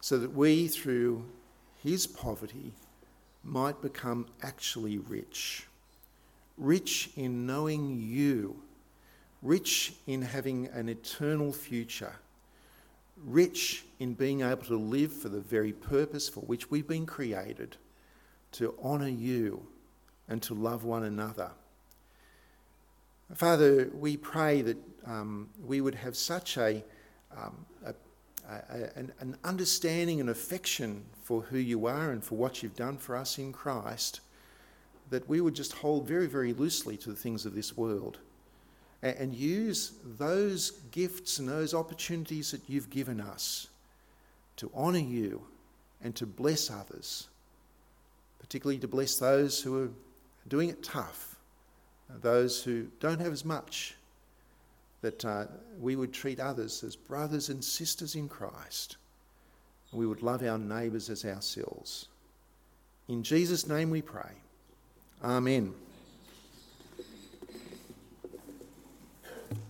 so 0.00 0.16
that 0.16 0.32
we, 0.32 0.66
through 0.66 1.26
his 1.82 2.06
poverty, 2.06 2.72
might 3.44 3.82
become 3.82 4.28
actually 4.42 4.96
rich. 4.96 5.66
Rich 6.56 7.10
in 7.16 7.44
knowing 7.44 8.00
you, 8.00 8.58
rich 9.42 9.92
in 10.06 10.22
having 10.22 10.68
an 10.68 10.88
eternal 10.88 11.52
future, 11.52 12.16
rich 13.26 13.84
in 13.98 14.14
being 14.14 14.40
able 14.40 14.64
to 14.64 14.78
live 14.78 15.12
for 15.12 15.28
the 15.28 15.40
very 15.40 15.74
purpose 15.74 16.30
for 16.30 16.40
which 16.40 16.70
we've 16.70 16.88
been 16.88 17.04
created 17.04 17.76
to 18.52 18.74
honour 18.82 19.10
you 19.10 19.66
and 20.28 20.42
to 20.42 20.54
love 20.54 20.84
one 20.84 21.04
another. 21.04 21.50
Father, 23.34 23.90
we 23.94 24.16
pray 24.16 24.62
that 24.62 24.76
um, 25.06 25.48
we 25.64 25.80
would 25.80 25.94
have 25.94 26.16
such 26.16 26.56
a, 26.56 26.82
um, 27.36 27.66
a, 27.84 27.94
a, 28.48 28.90
an, 28.96 29.12
an 29.20 29.36
understanding 29.44 30.20
and 30.20 30.30
affection 30.30 31.04
for 31.22 31.42
who 31.42 31.58
you 31.58 31.86
are 31.86 32.10
and 32.10 32.24
for 32.24 32.36
what 32.36 32.62
you've 32.62 32.76
done 32.76 32.96
for 32.96 33.16
us 33.16 33.38
in 33.38 33.52
Christ 33.52 34.20
that 35.10 35.28
we 35.28 35.40
would 35.40 35.54
just 35.54 35.72
hold 35.72 36.06
very, 36.06 36.26
very 36.26 36.52
loosely 36.52 36.96
to 36.98 37.10
the 37.10 37.16
things 37.16 37.46
of 37.46 37.54
this 37.54 37.76
world 37.76 38.18
and, 39.02 39.16
and 39.16 39.34
use 39.34 39.92
those 40.04 40.70
gifts 40.90 41.38
and 41.38 41.48
those 41.48 41.74
opportunities 41.74 42.50
that 42.50 42.62
you've 42.68 42.90
given 42.90 43.20
us 43.20 43.68
to 44.56 44.70
honour 44.74 44.98
you 44.98 45.42
and 46.02 46.14
to 46.16 46.26
bless 46.26 46.70
others, 46.70 47.28
particularly 48.38 48.78
to 48.78 48.88
bless 48.88 49.16
those 49.16 49.62
who 49.62 49.84
are 49.84 49.90
doing 50.48 50.68
it 50.68 50.82
tough, 50.82 51.36
those 52.20 52.62
who 52.62 52.86
don't 53.00 53.20
have 53.20 53.32
as 53.32 53.44
much, 53.44 53.94
that 55.00 55.24
uh, 55.24 55.46
we 55.78 55.94
would 55.94 56.12
treat 56.12 56.40
others 56.40 56.82
as 56.82 56.96
brothers 56.96 57.48
and 57.48 57.62
sisters 57.62 58.14
in 58.14 58.28
Christ. 58.28 58.96
We 59.92 60.06
would 60.06 60.22
love 60.22 60.42
our 60.42 60.58
neighbours 60.58 61.08
as 61.08 61.24
ourselves. 61.24 62.08
In 63.08 63.22
Jesus' 63.22 63.66
name 63.66 63.90
we 63.90 64.02
pray. 64.02 64.32
Amen. 65.22 65.74